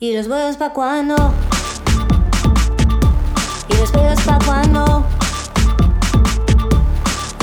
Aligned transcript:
¿Y 0.00 0.16
los 0.16 0.28
huevos 0.28 0.56
pa' 0.56 0.72
cuándo? 0.72 1.16
¿Y 3.68 3.76
los 3.78 3.92
huevos 3.92 4.20
pa' 4.22 4.38
cuándo? 4.46 5.04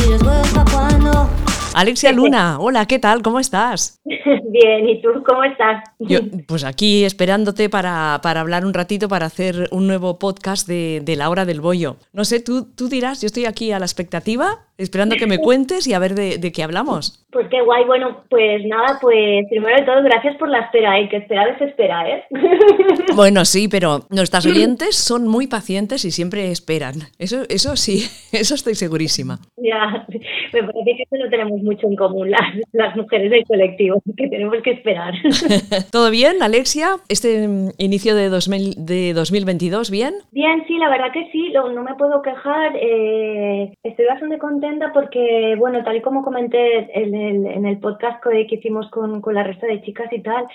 ¿Y 0.05 0.09
los 0.09 0.21
huevos 0.21 0.47
pa' 0.53 0.63
cuándo? 0.71 1.29
Alexia 1.73 2.13
Luna, 2.13 2.57
hola, 2.61 2.85
¿qué 2.85 2.97
tal? 2.97 3.21
¿Cómo 3.21 3.41
estás? 3.41 3.99
Bien, 4.49 4.89
¿y 4.89 5.01
tú 5.01 5.09
cómo 5.25 5.43
estás? 5.43 5.83
Yo, 5.99 6.19
pues 6.47 6.63
aquí 6.63 7.05
esperándote 7.05 7.69
para, 7.69 8.19
para, 8.23 8.41
hablar 8.41 8.65
un 8.65 8.73
ratito, 8.73 9.07
para 9.07 9.27
hacer 9.27 9.67
un 9.71 9.87
nuevo 9.87 10.17
podcast 10.19 10.67
de, 10.67 11.01
de 11.03 11.15
la 11.15 11.29
hora 11.29 11.45
del 11.45 11.61
bollo. 11.61 11.97
No 12.13 12.25
sé, 12.25 12.39
tú, 12.39 12.67
tú 12.75 12.89
dirás, 12.89 13.21
yo 13.21 13.27
estoy 13.27 13.45
aquí 13.45 13.71
a 13.71 13.79
la 13.79 13.85
expectativa, 13.85 14.65
esperando 14.77 15.15
que 15.15 15.27
me 15.27 15.37
cuentes 15.39 15.87
y 15.87 15.93
a 15.93 15.99
ver 15.99 16.15
de, 16.15 16.37
de, 16.37 16.51
qué 16.51 16.63
hablamos. 16.63 17.25
Pues 17.31 17.47
qué 17.49 17.61
guay, 17.61 17.85
bueno, 17.85 18.23
pues 18.29 18.65
nada, 18.65 18.97
pues 19.01 19.45
primero 19.49 19.75
de 19.77 19.85
todo, 19.85 20.01
gracias 20.03 20.35
por 20.37 20.49
la 20.49 20.59
espera, 20.59 20.99
¿eh? 20.99 21.09
que 21.09 21.17
espera 21.17 21.45
desespera, 21.45 22.09
¿eh? 22.09 22.23
Bueno, 23.15 23.45
sí, 23.45 23.67
pero 23.67 24.01
nuestras 24.09 24.45
oyentes 24.45 24.95
son 24.95 25.27
muy 25.27 25.47
pacientes 25.47 26.05
y 26.05 26.11
siempre 26.11 26.51
esperan. 26.51 26.95
Eso, 27.19 27.43
eso 27.49 27.75
sí, 27.75 28.03
eso 28.31 28.55
estoy 28.55 28.75
segurísima. 28.75 29.39
Ya, 29.57 30.05
me 30.53 30.63
parece 30.63 30.97
que 30.97 31.03
eso 31.03 31.23
no 31.23 31.29
tenemos 31.29 31.61
mucho 31.61 31.87
en 31.87 31.95
común 31.95 32.31
las, 32.31 32.41
las 32.71 32.95
mujeres 32.95 33.31
del 33.31 33.43
colectivo, 33.45 34.01
que 34.15 34.27
tenemos 34.27 34.61
que 34.63 34.71
esperar. 34.71 35.13
¿Todo 35.91 36.11
bien, 36.11 36.41
Alexia? 36.41 36.97
¿Este 37.09 37.47
inicio 37.77 38.15
de, 38.15 38.29
2000, 38.29 38.85
de 38.85 39.13
2022 39.13 39.91
bien? 39.91 40.13
Bien, 40.31 40.63
sí, 40.67 40.77
la 40.77 40.89
verdad 40.89 41.11
que 41.13 41.29
sí, 41.31 41.51
no, 41.53 41.83
me 41.83 41.95
puedo 41.95 42.21
quejar. 42.21 42.73
Eh, 42.75 43.73
estoy 43.83 44.05
bastante 44.05 44.37
contenta 44.37 44.91
porque, 44.93 45.55
bueno, 45.57 45.83
tal 45.83 45.97
y 45.97 46.01
como 46.01 46.23
comenté 46.23 46.89
en 46.99 47.15
el, 47.15 47.45
en 47.45 47.65
el 47.65 47.79
podcast 47.79 48.23
que 48.23 48.55
hicimos 48.55 48.89
con, 48.89 49.21
con 49.21 49.33
la 49.33 49.43
resta 49.43 49.67
de 49.67 49.81
chicas 49.81 50.11
y 50.11 50.21
tal, 50.21 50.45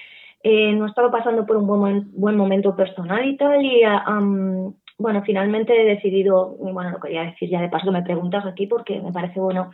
eh, 0.42 0.72
no 0.72 0.86
estaba 0.86 1.10
pasando 1.10 1.44
por 1.46 1.56
un 1.56 1.66
buen, 1.66 2.10
buen 2.12 2.36
momento 2.36 2.74
personal 2.74 3.28
y 3.28 3.36
tal, 3.36 3.62
y 3.62 3.82
um, 3.84 4.72
bueno, 4.96 5.22
finalmente 5.24 5.78
he 5.78 5.84
decidido, 5.84 6.56
bueno, 6.58 6.90
lo 6.90 7.00
quería 7.00 7.24
decir 7.24 7.50
ya 7.50 7.60
de 7.60 7.68
paso 7.68 7.86
que 7.86 7.92
me 7.92 8.02
preguntas 8.02 8.44
aquí 8.46 8.66
porque 8.66 9.00
me 9.00 9.12
parece 9.12 9.40
bueno 9.40 9.70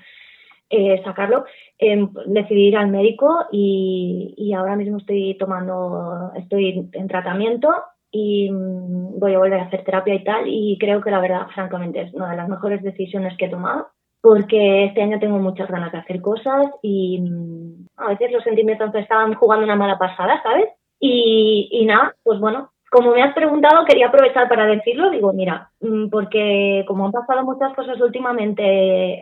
eh, 0.71 1.03
sacarlo, 1.05 1.45
eh, 1.79 2.09
decidí 2.27 2.69
ir 2.69 2.77
al 2.77 2.89
médico 2.89 3.47
y, 3.53 4.35
y, 4.37 4.53
ahora 4.53 4.77
mismo 4.77 4.99
estoy 4.99 5.37
tomando, 5.39 6.33
estoy 6.37 6.89
en 6.93 7.09
tratamiento 7.09 7.69
y 8.11 8.51
um, 8.51 9.19
voy 9.19 9.35
a 9.35 9.39
volver 9.39 9.61
a 9.61 9.65
hacer 9.65 9.85
terapia 9.85 10.15
y 10.15 10.25
tal, 10.25 10.45
y 10.47 10.79
creo 10.79 11.01
que 11.01 11.11
la 11.11 11.21
verdad, 11.21 11.47
francamente, 11.55 12.01
es 12.01 12.15
una 12.15 12.31
de 12.31 12.37
las 12.37 12.49
mejores 12.49 12.83
decisiones 12.83 13.37
que 13.37 13.47
he 13.47 13.51
tomado 13.51 13.89
porque 14.27 14.87
este 14.87 15.03
año 15.03 15.21
tengo 15.21 15.39
muchas 15.39 15.69
ganas 15.71 15.93
de 15.93 15.99
hacer 15.99 16.21
cosas 16.21 16.67
y 16.83 17.21
mm, 17.21 17.87
a 17.97 18.09
veces 18.09 18.33
los 18.33 18.43
sentimientos 18.43 18.93
me 18.93 19.01
estaban 19.01 19.35
jugando 19.35 19.65
una 19.65 19.77
mala 19.77 19.99
pasada, 19.99 20.43
¿sabes? 20.43 20.67
Y, 20.99 21.69
y 21.71 21.87
nada, 21.87 22.13
pues 22.25 22.41
bueno, 22.41 22.73
como 22.97 23.13
me 23.13 23.23
has 23.23 23.35
preguntado, 23.35 23.85
quería 23.85 24.07
aprovechar 24.07 24.49
para 24.49 24.65
decirlo. 24.65 25.11
Digo, 25.11 25.31
mira, 25.35 25.71
mm, 25.83 26.09
porque 26.09 26.83
como 26.89 27.05
han 27.05 27.13
pasado 27.13 27.45
muchas 27.45 27.75
cosas 27.75 28.01
últimamente, 28.01 29.21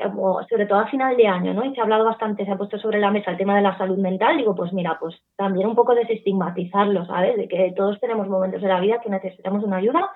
sobre 0.48 0.66
todo 0.66 0.78
a 0.78 0.86
final 0.86 1.16
de 1.16 1.26
año, 1.26 1.52
¿no? 1.52 1.64
Y 1.64 1.74
se 1.74 1.80
ha 1.80 1.82
hablado 1.82 2.04
bastante, 2.04 2.44
se 2.44 2.52
ha 2.52 2.56
puesto 2.56 2.78
sobre 2.78 3.00
la 3.00 3.10
mesa 3.10 3.32
el 3.32 3.36
tema 3.36 3.56
de 3.56 3.62
la 3.62 3.76
salud 3.76 3.98
mental. 3.98 4.36
Digo, 4.36 4.54
pues 4.54 4.72
mira, 4.72 4.96
pues 5.00 5.16
también 5.34 5.66
un 5.66 5.74
poco 5.74 5.92
desestigmatizarlo, 5.96 7.04
¿sabes? 7.06 7.36
De 7.36 7.48
que 7.48 7.74
todos 7.76 7.98
tenemos 7.98 8.28
momentos 8.28 8.62
de 8.62 8.68
la 8.68 8.78
vida 8.78 9.00
que 9.02 9.10
necesitamos 9.10 9.64
una 9.64 9.78
ayuda 9.78 10.08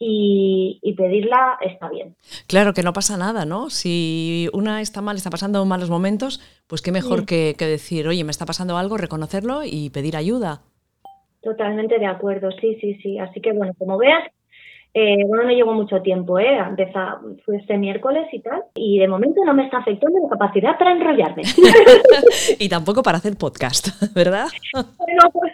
y, 0.00 0.80
y, 0.82 0.94
pedirla 0.94 1.58
está 1.60 1.88
bien. 1.88 2.16
Claro 2.48 2.74
que 2.74 2.82
no 2.82 2.92
pasa 2.92 3.16
nada, 3.16 3.44
¿no? 3.44 3.70
Si 3.70 4.48
una 4.52 4.80
está 4.80 5.02
mal, 5.02 5.14
está 5.16 5.30
pasando 5.30 5.64
malos 5.66 5.88
momentos, 5.88 6.40
pues 6.66 6.82
qué 6.82 6.90
mejor 6.90 7.20
sí. 7.20 7.26
que, 7.26 7.54
que, 7.56 7.66
decir, 7.66 8.08
oye, 8.08 8.24
me 8.24 8.32
está 8.32 8.44
pasando 8.44 8.76
algo, 8.76 8.96
reconocerlo 8.96 9.60
y 9.64 9.90
pedir 9.90 10.16
ayuda. 10.16 10.62
Totalmente 11.42 11.98
de 11.98 12.06
acuerdo, 12.06 12.50
sí, 12.52 12.76
sí, 12.80 12.94
sí. 13.02 13.18
Así 13.18 13.40
que 13.40 13.52
bueno, 13.52 13.72
como 13.76 13.98
veas, 13.98 14.24
eh, 14.94 15.24
bueno, 15.26 15.44
no 15.44 15.50
llevo 15.50 15.72
mucho 15.72 16.02
tiempo, 16.02 16.38
¿eh? 16.38 16.58
Empezó, 16.58 17.00
fue 17.46 17.56
este 17.56 17.78
miércoles 17.78 18.28
y 18.30 18.40
tal, 18.40 18.62
y 18.74 18.98
de 18.98 19.08
momento 19.08 19.42
no 19.44 19.54
me 19.54 19.64
está 19.64 19.78
afectando 19.78 20.18
la 20.22 20.28
capacidad 20.28 20.78
para 20.78 20.92
enrollarme. 20.92 21.42
y 22.58 22.68
tampoco 22.68 23.02
para 23.02 23.16
hacer 23.16 23.36
podcast, 23.38 23.88
¿verdad? 24.14 24.48
Bueno, 24.74 25.22
pues 25.32 25.52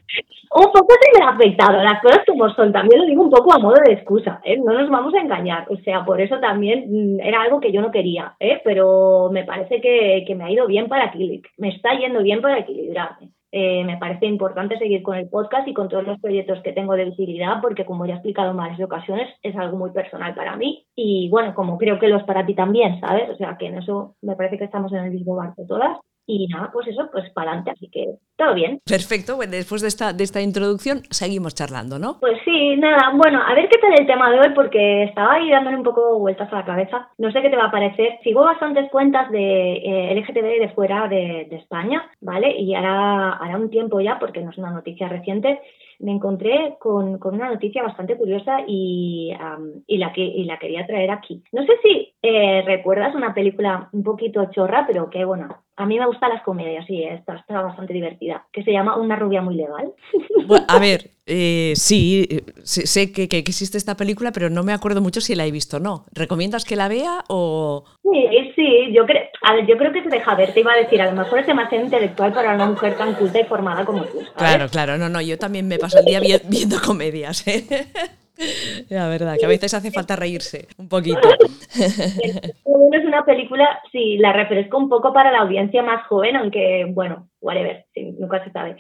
un 0.51 0.73
poco 0.73 0.89
sí 1.01 1.21
me 1.21 1.25
ha 1.25 1.31
afectado, 1.31 1.83
las 1.83 2.03
cosas 2.03 2.21
como 2.27 2.53
son, 2.55 2.73
también 2.73 3.01
lo 3.01 3.07
digo 3.07 3.23
un 3.23 3.31
poco 3.31 3.55
a 3.55 3.59
modo 3.59 3.77
de 3.87 3.93
excusa, 3.93 4.41
¿eh? 4.45 4.59
No 4.59 4.73
nos 4.73 4.91
vamos 4.91 5.15
a 5.15 5.21
engañar, 5.21 5.67
o 5.71 5.77
sea, 5.85 6.05
por 6.05 6.21
eso 6.21 6.41
también 6.41 6.87
mm, 6.89 7.21
era 7.21 7.43
algo 7.43 7.61
que 7.61 7.71
yo 7.71 7.81
no 7.81 7.93
quería, 7.93 8.35
¿eh? 8.41 8.61
Pero 8.65 9.31
me 9.31 9.45
parece 9.45 9.81
que, 9.81 10.25
que 10.27 10.35
me 10.35 10.45
ha 10.45 10.51
ido 10.51 10.67
bien 10.67 10.89
para 10.89 11.07
equilibrar, 11.07 11.53
me 11.59 11.69
está 11.69 11.97
yendo 11.97 12.23
bien 12.25 12.43
para 12.43 12.59
equilibrarme. 12.59 13.31
Eh, 13.51 13.83
me 13.85 13.97
parece 13.97 14.27
importante 14.27 14.79
seguir 14.79 15.03
con 15.03 15.17
el 15.17 15.29
podcast 15.29 15.67
y 15.67 15.73
con 15.73 15.89
todos 15.89 16.05
los 16.05 16.21
proyectos 16.21 16.61
que 16.63 16.75
tengo 16.75 16.95
de 16.95 17.07
visibilidad 17.07 17.63
porque 17.63 17.87
como 17.87 18.05
ya 18.05 18.13
he 18.13 18.17
explicado 18.17 18.51
en 18.51 18.59
varias 18.59 18.81
ocasiones 18.81 19.35
es 19.43 19.57
algo 19.57 19.79
muy 19.79 19.91
personal 19.91 20.35
para 20.35 20.55
mí 20.57 20.87
y 20.95 21.31
bueno, 21.31 21.55
como 21.55 21.79
creo 21.79 21.99
que 21.99 22.09
lo 22.09 22.19
es 22.19 22.25
para 22.25 22.45
ti 22.45 22.55
también, 22.55 23.01
¿sabes? 23.01 23.31
O 23.31 23.37
sea 23.37 23.57
que 23.57 23.67
en 23.67 23.79
eso 23.79 24.17
me 24.21 24.37
parece 24.37 24.59
que 24.59 24.65
estamos 24.65 24.93
en 24.93 24.99
el 25.05 25.13
mismo 25.13 25.35
barco 25.35 25.65
todas 25.67 25.99
y 26.29 26.47
nada, 26.47 26.71
pues 26.71 26.87
eso, 26.87 27.09
pues 27.11 27.31
para 27.31 27.53
adelante, 27.53 27.71
así 27.71 27.89
que 27.91 28.05
todo 28.37 28.55
bien. 28.55 28.81
Perfecto, 28.85 29.37
bueno, 29.37 29.53
después 29.53 29.81
de 29.81 29.89
esta, 29.89 30.13
de 30.13 30.25
esta 30.25 30.43
introducción 30.43 31.01
seguimos 31.09 31.55
charlando, 31.55 31.99
¿no? 31.99 32.21
Pues 32.21 32.39
sí, 32.45 32.77
nada, 32.77 33.13
bueno, 33.17 33.41
a 33.43 33.55
ver 33.55 33.67
qué 33.71 33.79
tal 33.79 33.99
el 33.99 34.07
tema 34.07 34.31
de 34.31 34.41
hoy 34.41 34.51
porque 34.55 35.05
estaba 35.05 35.33
ahí 35.33 35.51
dándole 35.51 35.79
un 35.79 35.83
poco 35.83 36.19
vueltas 36.19 36.53
a 36.53 36.57
la 36.57 36.65
cabeza, 36.67 37.09
no 37.17 37.33
sé 37.33 37.41
qué 37.41 37.49
te 37.49 37.57
va 37.57 37.65
a 37.65 37.71
parecer, 37.71 38.19
sigo 38.23 38.43
bastantes 38.43 38.91
cuentas 38.91 39.31
de 39.31 39.73
eh, 39.79 40.15
LGTB 40.15 40.61
de 40.61 40.73
fuera 40.75 41.09
de, 41.09 41.47
de, 41.49 41.57
España, 41.57 42.11
¿vale? 42.21 42.55
Y 42.59 42.75
ahora, 42.75 43.39
hará 43.39 43.57
un 43.57 43.71
tiempo 43.71 43.99
ya, 44.01 44.19
porque 44.19 44.43
no 44.43 44.51
es 44.51 44.59
una 44.59 44.71
noticia 44.71 45.09
reciente, 45.09 45.61
me 46.01 46.13
encontré 46.13 46.77
con, 46.79 47.19
con 47.19 47.35
una 47.35 47.49
noticia 47.49 47.83
bastante 47.83 48.17
curiosa 48.17 48.59
y, 48.67 49.33
um, 49.33 49.83
y, 49.87 49.99
la 49.99 50.13
que, 50.13 50.23
y 50.23 50.45
la 50.45 50.59
quería 50.59 50.87
traer 50.87 51.11
aquí. 51.11 51.43
No 51.53 51.65
sé 51.65 51.73
si 51.83 52.15
eh, 52.23 52.63
recuerdas 52.65 53.15
una 53.15 53.35
película 53.35 53.89
un 53.93 54.03
poquito 54.03 54.45
chorra, 54.51 54.85
pero 54.87 55.11
que 55.11 55.25
bueno, 55.25 55.49
a 55.79 55.87
mí 55.87 55.97
me 55.99 56.07
gustan 56.07 56.31
las 56.31 56.43
comedias 56.43 56.85
y 56.91 57.05
esta 57.05 57.37
está 57.37 57.63
bastante 57.63 57.93
divertida, 57.93 58.45
que 58.53 58.65
se 58.65 58.73
llama 58.73 58.97
Una 58.97 59.15
rubia 59.17 59.41
muy 59.41 59.55
legal. 59.55 59.93
Bueno, 60.47 60.65
a 60.67 60.79
ver, 60.79 61.11
eh, 61.27 61.75
sí, 61.77 62.27
sé 62.63 63.13
que, 63.13 63.29
que, 63.29 63.37
existe 63.37 63.77
esta 63.77 63.99
película, 63.99 64.33
pero 64.33 64.49
no 64.49 64.63
me 64.63 64.73
acuerdo 64.73 65.03
mucho 65.03 65.21
si 65.21 65.35
la 65.35 65.45
he 65.45 65.51
visto 65.51 65.77
o 65.77 65.81
no. 65.81 66.07
¿Recomiendas 66.13 66.65
que 66.65 66.75
la 66.75 66.89
vea 66.89 67.23
o...? 67.29 67.85
Sí, 68.03 68.53
sí, 68.57 68.93
yo, 68.95 69.05
creo, 69.05 69.25
a 69.43 69.57
ver, 69.57 69.67
yo 69.67 69.77
creo 69.77 69.93
que 69.93 70.03
se 70.03 70.09
deja 70.09 70.35
ver, 70.37 70.55
te 70.55 70.61
iba 70.61 70.73
a 70.73 70.77
decir, 70.77 71.03
a 71.03 71.11
lo 71.11 71.23
mejor 71.23 71.41
es 71.41 71.47
demasiado 71.47 71.85
intelectual 71.85 72.33
para 72.33 72.55
una 72.55 72.65
mujer 72.65 72.97
tan 72.97 73.13
culta 73.15 73.41
y 73.41 73.45
formada 73.45 73.85
como 73.85 74.05
tú. 74.05 74.21
¿sabes? 74.21 74.33
Claro, 74.37 74.69
claro, 74.71 74.97
no, 74.97 75.11
no, 75.11 75.21
yo 75.21 75.37
también 75.37 75.69
me 75.69 75.79
paso 75.79 75.99
el 75.99 76.07
día 76.07 76.21
viendo 76.21 76.81
comedias, 76.81 77.47
¿eh? 77.47 77.67
La 78.89 79.09
verdad, 79.09 79.37
que 79.39 79.47
a 79.47 79.49
veces 79.49 79.75
hace 79.75 79.91
falta 79.91 80.17
reírse 80.17 80.69
un 80.79 80.89
poquito. 80.89 81.21
es 81.75 83.05
una 83.05 83.25
película, 83.25 83.81
sí, 83.93 84.19
la 84.19 84.33
refresco 84.33 84.79
un 84.79 84.89
poco 84.89 85.13
para 85.13 85.33
la 85.33 85.41
audiencia 85.41 85.83
más 85.83 86.07
joven, 86.07 86.37
aunque, 86.37 86.87
bueno, 86.91 87.29
whatever, 87.41 87.85
sí, 87.95 88.13
nunca 88.19 88.43
se 88.45 88.51
sabe. 88.51 88.77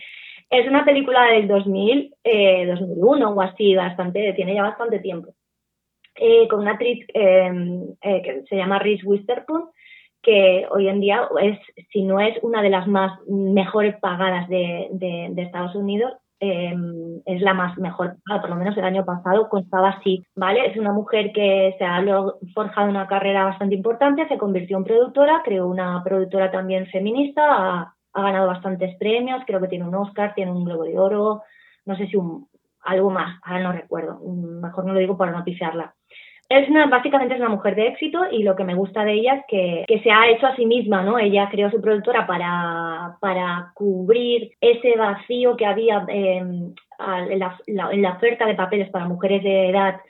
Es 0.50 0.66
una 0.66 0.84
película 0.84 1.24
del 1.26 1.46
2000, 1.46 2.14
eh, 2.24 2.66
2001 2.66 3.30
o 3.30 3.40
así, 3.42 3.74
bastante, 3.74 4.32
tiene 4.32 4.54
ya 4.54 4.62
bastante 4.62 4.98
tiempo. 5.00 5.34
Eh, 6.14 6.48
con 6.48 6.60
una 6.60 6.72
actriz 6.72 7.06
eh, 7.14 7.50
que 8.00 8.42
se 8.48 8.56
llama 8.56 8.78
Reese 8.78 9.06
Witherspoon, 9.06 9.66
que 10.22 10.66
hoy 10.70 10.88
en 10.88 11.00
día 11.00 11.28
es, 11.42 11.58
si 11.92 12.02
no 12.02 12.18
es 12.18 12.36
una 12.42 12.60
de 12.60 12.70
las 12.70 12.88
más 12.88 13.20
mejores 13.28 13.94
pagadas 14.00 14.48
de, 14.48 14.88
de, 14.90 15.28
de 15.30 15.42
Estados 15.42 15.76
Unidos, 15.76 16.12
eh, 16.40 16.74
es 17.26 17.40
la 17.42 17.54
más 17.54 17.76
mejor, 17.78 18.16
por 18.26 18.48
lo 18.48 18.56
menos 18.56 18.76
el 18.76 18.84
año 18.84 19.04
pasado 19.04 19.48
constaba 19.48 19.90
así, 19.90 20.24
¿vale? 20.36 20.66
Es 20.66 20.76
una 20.76 20.92
mujer 20.92 21.32
que 21.32 21.74
se 21.78 21.84
ha 21.84 22.00
forjado 22.54 22.88
una 22.88 23.06
carrera 23.06 23.44
bastante 23.44 23.74
importante, 23.74 24.28
se 24.28 24.38
convirtió 24.38 24.78
en 24.78 24.84
productora, 24.84 25.42
creó 25.44 25.66
una 25.66 26.02
productora 26.04 26.50
también 26.50 26.86
feminista, 26.86 27.42
ha, 27.44 27.94
ha, 28.12 28.22
ganado 28.22 28.46
bastantes 28.46 28.96
premios, 28.98 29.42
creo 29.46 29.60
que 29.60 29.68
tiene 29.68 29.86
un 29.86 29.94
Oscar, 29.94 30.34
tiene 30.34 30.52
un 30.52 30.64
Globo 30.64 30.84
de 30.84 30.98
Oro, 30.98 31.42
no 31.86 31.96
sé 31.96 32.06
si 32.06 32.16
un, 32.16 32.48
algo 32.82 33.10
más, 33.10 33.38
ahora 33.42 33.62
no 33.62 33.72
recuerdo, 33.72 34.20
mejor 34.20 34.84
no 34.86 34.92
lo 34.92 35.00
digo 35.00 35.16
para 35.16 35.32
no 35.32 35.44
pifiarla. 35.44 35.94
Es 36.48 36.66
una, 36.70 36.86
básicamente 36.86 37.34
es 37.34 37.40
una 37.40 37.50
mujer 37.50 37.74
de 37.74 37.88
éxito 37.88 38.20
y 38.30 38.42
lo 38.42 38.56
que 38.56 38.64
me 38.64 38.74
gusta 38.74 39.04
de 39.04 39.12
ella 39.12 39.34
es 39.34 39.44
que, 39.48 39.84
que 39.86 40.00
se 40.00 40.10
ha 40.10 40.28
hecho 40.28 40.46
a 40.46 40.56
sí 40.56 40.64
misma, 40.64 41.02
¿no? 41.02 41.18
Ella 41.18 41.48
creó 41.50 41.70
su 41.70 41.80
productora 41.80 42.26
para, 42.26 43.18
para 43.20 43.72
cubrir 43.74 44.52
ese 44.60 44.96
vacío 44.96 45.56
que 45.56 45.66
había 45.66 46.06
eh, 46.08 46.38
en, 46.38 46.74
la, 47.38 47.58
la, 47.66 47.92
en 47.92 48.00
la 48.00 48.12
oferta 48.12 48.46
de 48.46 48.54
papeles 48.54 48.88
para 48.88 49.06
mujeres 49.06 49.42
de 49.42 49.68
edad 49.68 50.00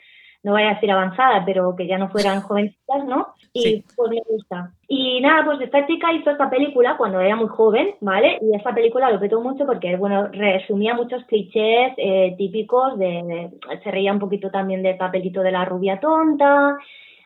no 0.43 0.53
vaya 0.53 0.71
a 0.71 0.73
decir 0.75 0.91
avanzada, 0.91 1.43
pero 1.45 1.75
que 1.75 1.87
ya 1.87 1.97
no 1.97 2.09
fueran 2.09 2.41
jovencitas, 2.47 3.05
¿no? 3.05 3.33
Y 3.53 3.61
sí. 3.61 3.85
pues 3.95 4.11
me 4.11 4.21
gusta. 4.29 4.71
Y 4.87 5.21
nada, 5.21 5.43
pues 5.45 5.61
esta 5.61 5.85
chica 5.87 6.13
hizo 6.13 6.29
esta 6.29 6.49
película 6.49 6.97
cuando 6.97 7.19
era 7.19 7.35
muy 7.35 7.47
joven, 7.47 7.95
¿vale? 8.01 8.37
Y 8.41 8.55
esta 8.55 8.73
película 8.73 9.11
lo 9.11 9.19
petó 9.19 9.41
mucho 9.41 9.65
porque, 9.65 9.95
bueno, 9.97 10.27
resumía 10.27 10.93
muchos 10.93 11.23
clichés 11.25 11.93
eh, 11.97 12.35
típicos, 12.37 12.97
de, 12.97 13.05
de, 13.05 13.79
se 13.83 13.91
reía 13.91 14.13
un 14.13 14.19
poquito 14.19 14.49
también 14.51 14.83
del 14.83 14.97
papelito 14.97 15.41
de 15.41 15.51
la 15.51 15.65
rubia 15.65 15.99
tonta, 15.99 16.77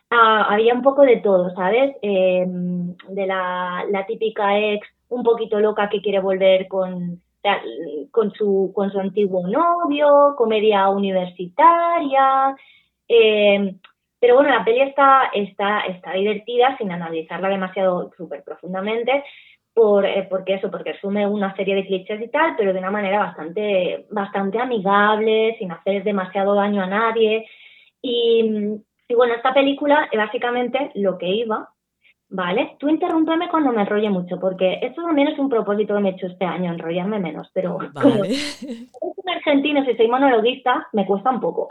ah, 0.09 0.47
había 0.49 0.73
un 0.73 0.81
poco 0.81 1.01
de 1.03 1.17
todo, 1.17 1.53
¿sabes? 1.55 1.95
Eh, 2.01 2.45
de 2.47 3.27
la, 3.27 3.85
la 3.89 4.05
típica 4.05 4.57
ex 4.59 4.87
un 5.09 5.23
poquito 5.23 5.59
loca 5.59 5.89
que 5.89 6.01
quiere 6.01 6.19
volver 6.19 6.67
con 6.67 7.21
con 8.11 8.31
su, 8.33 8.71
con 8.73 8.91
su 8.91 8.99
antiguo 8.99 9.47
novio, 9.47 10.33
comedia 10.37 10.89
universitaria. 10.89 12.55
Eh, 13.13 13.75
pero 14.19 14.35
bueno, 14.35 14.51
la 14.51 14.63
peli 14.63 14.81
está, 14.81 15.31
está, 15.33 15.81
está 15.81 16.13
divertida 16.13 16.77
sin 16.77 16.91
analizarla 16.91 17.49
demasiado 17.49 18.11
súper 18.15 18.43
profundamente, 18.43 19.23
por, 19.73 20.05
eh, 20.05 20.27
porque 20.29 20.55
eso, 20.55 20.71
porque 20.71 20.91
asume 20.91 21.27
una 21.27 21.55
serie 21.55 21.75
de 21.75 21.85
clichés 21.85 22.21
y 22.21 22.29
tal, 22.29 22.55
pero 22.55 22.73
de 22.73 22.79
una 22.79 22.91
manera 22.91 23.19
bastante, 23.19 24.05
bastante 24.11 24.59
amigable, 24.59 25.55
sin 25.59 25.71
hacer 25.71 26.03
demasiado 26.03 26.55
daño 26.55 26.81
a 26.81 26.87
nadie. 26.87 27.45
Y, 28.01 28.79
y 29.07 29.15
bueno, 29.15 29.33
esta 29.33 29.53
película 29.53 30.09
básicamente 30.15 30.91
lo 30.95 31.17
que 31.17 31.27
iba, 31.27 31.69
¿vale? 32.29 32.77
Tú 32.79 32.89
interrúmpeme 32.89 33.49
cuando 33.49 33.71
me 33.71 33.81
enrolle 33.81 34.09
mucho, 34.09 34.39
porque 34.39 34.79
esto 34.81 35.03
también 35.03 35.27
es 35.27 35.39
un 35.39 35.49
propósito 35.49 35.95
que 35.95 36.01
me 36.01 36.09
he 36.09 36.13
hecho 36.13 36.27
este 36.27 36.45
año, 36.45 36.71
enrollarme 36.71 37.19
menos, 37.19 37.49
pero 37.53 37.77
como 37.77 37.89
Vale. 37.93 38.33
soy 38.33 39.12
un 39.45 39.51
argentino 39.51 39.83
y 39.89 39.95
soy 39.95 40.07
monologuista, 40.07 40.87
me 40.93 41.05
cuesta 41.05 41.29
un 41.31 41.39
poco. 41.39 41.67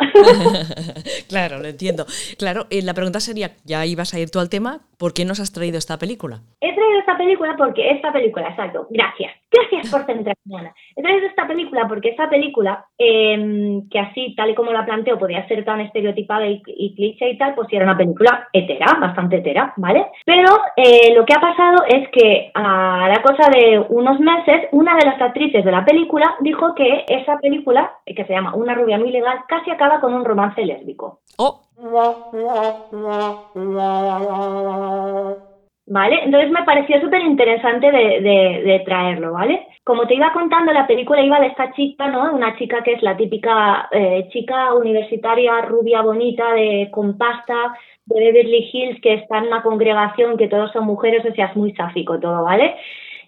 claro, 1.29 1.59
lo 1.59 1.69
entiendo. 1.69 2.05
Claro, 2.39 2.67
eh, 2.71 2.83
la 2.83 2.95
pregunta 2.95 3.21
sería, 3.21 3.53
ya 3.65 3.85
ibas 3.87 4.15
a 4.15 4.21
ir 4.21 4.31
tú 4.31 4.39
al 4.39 4.49
tema, 4.49 4.81
¿por 4.99 5.15
qué 5.15 5.25
nos 5.25 5.41
has 5.41 5.53
traído 5.53 5.79
esta 5.79 5.99
película? 5.99 6.41
He 6.61 6.75
traído 6.75 7.01
esta 7.01 7.17
película 7.17 7.55
porque 7.57 7.91
esta 7.91 8.13
película, 8.13 8.49
exacto, 8.49 8.87
gracias, 8.91 9.33
gracias 9.53 9.91
por 9.91 10.07
centrarme, 10.07 10.59
Ana. 10.59 10.75
He 10.97 11.03
traído 11.03 11.27
esta 11.27 11.47
película 11.47 11.87
porque 11.89 12.11
esta 12.11 12.29
película, 12.29 12.87
eh, 12.99 13.81
que 13.91 13.99
así, 13.99 14.35
tal 14.37 14.51
y 14.51 14.55
como 14.55 14.73
la 14.73 14.85
planteo, 14.85 15.19
podía 15.19 15.47
ser 15.49 15.65
tan 15.65 15.81
estereotipada 15.81 16.47
y, 16.47 16.63
y 16.67 16.95
cliché 16.95 17.31
y 17.31 17.39
tal, 17.39 17.55
pues 17.55 17.69
sí 17.69 17.77
era 17.77 17.85
una 17.85 17.97
película 17.97 18.49
hetera, 18.53 18.99
bastante 19.01 19.37
hetera, 19.37 19.73
¿vale? 19.77 20.07
Pero 20.25 20.49
eh, 20.77 21.15
lo 21.15 21.25
que 21.25 21.35
ha 21.35 21.41
pasado 21.41 21.85
es 21.89 22.09
que 22.11 22.51
a 22.55 23.09
la 23.09 23.23
cosa 23.23 23.51
de 23.51 23.85
unos 23.89 24.21
meses, 24.21 24.69
una 24.73 24.97
de 24.97 25.05
las 25.05 25.21
actrices 25.21 25.65
de 25.65 25.73
la 25.73 25.85
película 25.85 26.37
dijo 26.41 26.75
que 26.75 27.05
esa 27.09 27.39
película, 27.39 27.93
que 28.07 28.25
se 28.25 28.33
llama 28.33 28.55
Una 28.55 28.75
rubia 28.75 28.99
muy 28.99 29.11
legal, 29.11 29.41
casi 29.49 29.71
acaba 29.71 30.01
con 30.01 30.15
un 30.15 30.25
romance 30.25 30.65
lésbico. 30.65 31.21
Oh, 31.39 31.61
¿Vale? 35.87 36.21
Entonces 36.25 36.51
me 36.51 36.63
pareció 36.63 37.01
súper 37.01 37.23
interesante 37.23 37.91
de, 37.91 38.21
de, 38.21 38.63
de 38.65 38.83
traerlo, 38.85 39.33
¿vale? 39.33 39.67
Como 39.85 40.07
te 40.07 40.15
iba 40.15 40.33
contando, 40.33 40.73
la 40.73 40.87
película 40.87 41.23
iba 41.23 41.41
de 41.41 41.49
esta 41.49 41.73
chica, 41.73 42.07
¿no? 42.07 42.33
Una 42.33 42.57
chica 42.57 42.85
que 42.85 42.93
es 42.93 43.03
la 43.03 43.17
típica 43.17 43.89
eh, 43.91 44.29
chica 44.31 44.75
universitaria, 44.75 45.61
rubia, 45.63 46.03
bonita, 46.03 46.53
de 46.53 46.89
con 46.93 47.19
pasta, 47.19 47.75
de 48.07 48.21
Beverly 48.21 48.71
Hills, 48.73 49.01
que 49.01 49.15
está 49.15 49.39
en 49.39 49.49
una 49.49 49.63
congregación 49.63 50.37
que 50.37 50.47
todos 50.47 50.71
son 50.71 50.85
mujeres, 50.87 51.25
o 51.25 51.35
sea, 51.35 51.47
es 51.47 51.57
muy 51.57 51.73
sáfico 51.73 52.21
todo, 52.21 52.45
¿vale? 52.45 52.77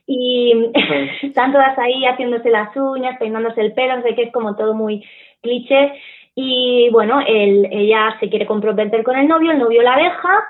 Y 0.07 0.71
están 1.23 1.51
todas 1.53 1.77
ahí 1.77 2.05
haciéndose 2.05 2.51
las 2.51 2.75
uñas, 2.77 3.19
peinándose 3.19 3.61
el 3.61 3.73
pelo, 3.73 3.97
no 3.97 4.03
sé 4.03 4.15
qué, 4.15 4.23
es 4.25 4.33
como 4.33 4.55
todo 4.55 4.75
muy 4.75 5.05
cliché. 5.43 5.93
Y 6.37 6.89
bueno, 6.93 7.21
él, 7.27 7.67
ella 7.71 8.17
se 8.21 8.29
quiere 8.29 8.47
comprometer 8.47 9.03
con 9.03 9.17
el 9.17 9.27
novio, 9.27 9.51
el 9.51 9.59
novio 9.59 9.83
la 9.83 9.97
deja 9.97 10.45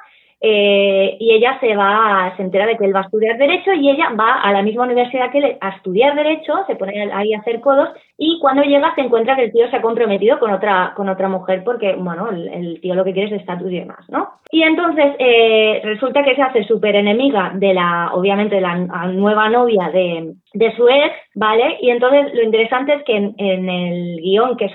eh, 0.46 1.16
y 1.18 1.32
ella 1.32 1.58
se 1.58 1.74
va, 1.74 2.34
se 2.36 2.42
entera 2.42 2.66
de 2.66 2.76
que 2.76 2.84
él 2.84 2.94
va 2.94 3.00
a 3.00 3.04
estudiar 3.04 3.38
Derecho 3.38 3.72
y 3.72 3.88
ella 3.88 4.10
va 4.10 4.42
a 4.42 4.52
la 4.52 4.60
misma 4.60 4.84
universidad 4.84 5.32
que 5.32 5.38
él 5.38 5.56
a 5.58 5.70
estudiar 5.70 6.14
Derecho, 6.14 6.52
se 6.66 6.76
pone 6.76 7.10
ahí 7.14 7.32
a 7.32 7.38
hacer 7.38 7.62
codos 7.62 7.88
y 8.16 8.38
cuando 8.40 8.62
llega 8.62 8.94
se 8.94 9.00
encuentra 9.00 9.34
que 9.34 9.44
el 9.44 9.52
tío 9.52 9.68
se 9.70 9.76
ha 9.76 9.82
comprometido 9.82 10.38
con 10.38 10.52
otra, 10.52 10.92
con 10.96 11.08
otra 11.08 11.28
mujer 11.28 11.62
porque, 11.64 11.94
bueno, 11.94 12.30
el, 12.30 12.48
el 12.48 12.80
tío 12.80 12.94
lo 12.94 13.04
que 13.04 13.12
quiere 13.12 13.34
es 13.34 13.40
estatus 13.40 13.70
y 13.72 13.80
demás, 13.80 14.04
¿no? 14.08 14.28
Y 14.50 14.62
entonces 14.62 15.16
eh, 15.18 15.80
resulta 15.82 16.22
que 16.22 16.36
se 16.36 16.42
hace 16.42 16.64
súper 16.64 16.94
enemiga 16.94 17.50
de 17.54 17.74
la, 17.74 18.10
obviamente, 18.12 18.54
de 18.56 18.60
la 18.60 18.76
nueva 19.08 19.48
novia 19.48 19.90
de, 19.90 20.34
de 20.52 20.76
su 20.76 20.88
ex, 20.88 21.12
¿vale? 21.34 21.76
Y 21.80 21.90
entonces 21.90 22.32
lo 22.34 22.42
interesante 22.44 22.94
es 22.94 23.02
que 23.02 23.16
en, 23.16 23.34
en 23.36 23.68
el 23.68 24.20
guion 24.20 24.56
que, 24.56 24.70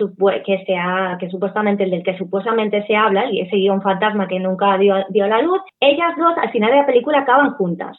que, 0.46 0.64
se 0.66 0.76
ha, 0.76 1.18
que 1.18 1.30
supuestamente, 1.30 1.86
el 1.86 1.92
del 1.92 2.04
que 2.04 2.18
supuestamente 2.18 2.86
se 2.88 2.96
habla, 2.96 3.32
y 3.32 3.40
ese 3.40 3.56
guion 3.56 3.82
fantasma 3.82 4.28
que 4.28 4.40
nunca 4.40 4.78
dio, 4.78 4.96
dio 5.10 5.28
la 5.28 5.42
luz, 5.42 5.62
ellas 5.80 6.14
dos 6.18 6.34
al 6.38 6.52
final 6.52 6.72
de 6.72 6.78
la 6.78 6.86
película 6.86 7.20
acaban 7.20 7.54
juntas. 7.54 7.98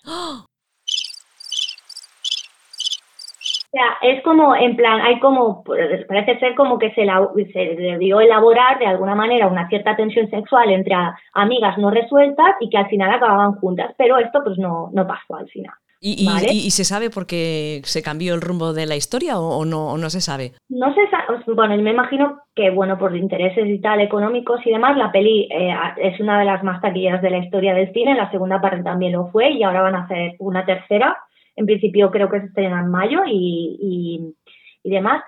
O 3.73 3.77
sea, 3.79 4.11
es 4.11 4.21
como, 4.25 4.57
en 4.57 4.75
plan, 4.77 5.01
hay 5.01 5.21
como, 5.21 5.63
parece 6.09 6.39
ser 6.41 6.57
como 6.57 6.77
que 6.79 6.91
se, 6.93 7.05
la, 7.05 7.29
se 7.53 7.59
debió 7.77 8.21
elaborar 8.21 8.81
de 8.81 8.87
alguna 8.87 9.15
manera 9.15 9.47
una 9.47 9.69
cierta 9.69 9.95
tensión 9.95 10.29
sexual 10.29 10.71
entre 10.73 10.95
a- 10.95 11.17
amigas 11.35 11.79
no 11.79 11.91
resueltas 11.91 12.57
y 12.61 12.69
que 12.69 12.79
al 12.79 12.89
final 12.89 13.11
acababan 13.13 13.53
juntas, 13.55 13.95
pero 13.97 14.19
esto 14.19 14.41
pues 14.45 14.59
no, 14.59 14.91
no 14.93 15.07
pasó 15.07 15.37
al 15.37 15.49
final. 15.49 15.73
¿Y, 16.03 16.25
y- 16.25 16.27
Vale. 16.27 16.47
y- 16.51 16.67
y 16.67 16.71
se 16.71 16.83
sabe 16.85 17.11
por 17.11 17.27
qué 17.27 17.83
se 17.85 18.03
cambió 18.03 18.35
el 18.35 18.41
rumbo 18.41 18.73
de 18.73 18.87
la 18.87 18.97
historia 18.97 19.39
o, 19.39 19.59
o 19.59 19.65
no, 19.65 19.93
o 19.93 19.99
no 19.99 20.11
se 20.11 20.21
sabe? 20.23 20.53
No 20.69 20.93
sé, 20.95 21.03
sa- 21.11 21.27
bueno, 21.55 21.77
me 21.77 21.91
imagino 21.91 22.41
que, 22.57 22.71
bueno, 22.71 22.99
por 22.99 23.15
intereses 23.15 23.67
y 23.69 23.79
tal, 23.81 24.01
económicos 24.01 24.61
y 24.67 24.71
demás, 24.71 24.97
la 24.97 25.13
peli 25.13 25.47
eh, 25.53 25.73
es 25.99 26.19
una 26.19 26.41
de 26.41 26.47
las 26.47 26.65
más 26.65 26.81
taquilleras 26.81 27.23
de 27.23 27.31
la 27.31 27.39
historia 27.39 27.75
del 27.75 27.93
cine, 27.93 28.15
la 28.17 28.31
segunda 28.33 28.61
parte 28.61 28.83
también 28.83 29.13
lo 29.13 29.27
fue 29.29 29.51
y 29.51 29.63
ahora 29.63 29.83
van 29.83 29.95
a 29.95 30.05
hacer 30.05 30.33
una 30.41 30.65
tercera, 30.65 31.17
en 31.61 31.67
principio 31.67 32.11
creo 32.11 32.31
que 32.31 32.41
se 32.41 32.47
estrena 32.47 32.81
en 32.81 32.91
mayo 32.91 33.21
y, 33.27 33.77
y, 33.81 34.35
y 34.83 34.91
demás. 34.91 35.23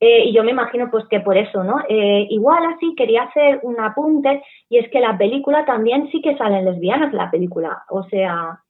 Eh, 0.00 0.24
y 0.26 0.34
yo 0.34 0.44
me 0.44 0.50
imagino 0.50 0.90
pues 0.90 1.06
que 1.08 1.20
por 1.20 1.38
eso, 1.38 1.64
¿no? 1.64 1.80
Eh, 1.88 2.26
igual 2.28 2.62
así 2.74 2.94
quería 2.96 3.22
hacer 3.22 3.60
un 3.62 3.80
apunte 3.80 4.42
y 4.68 4.78
es 4.78 4.90
que 4.90 5.00
la 5.00 5.16
película 5.16 5.64
también 5.64 6.10
sí 6.10 6.20
que 6.20 6.36
salen 6.36 6.66
lesbianas 6.66 7.14
la 7.14 7.30
película, 7.30 7.82
o 7.88 8.02
sea, 8.04 8.60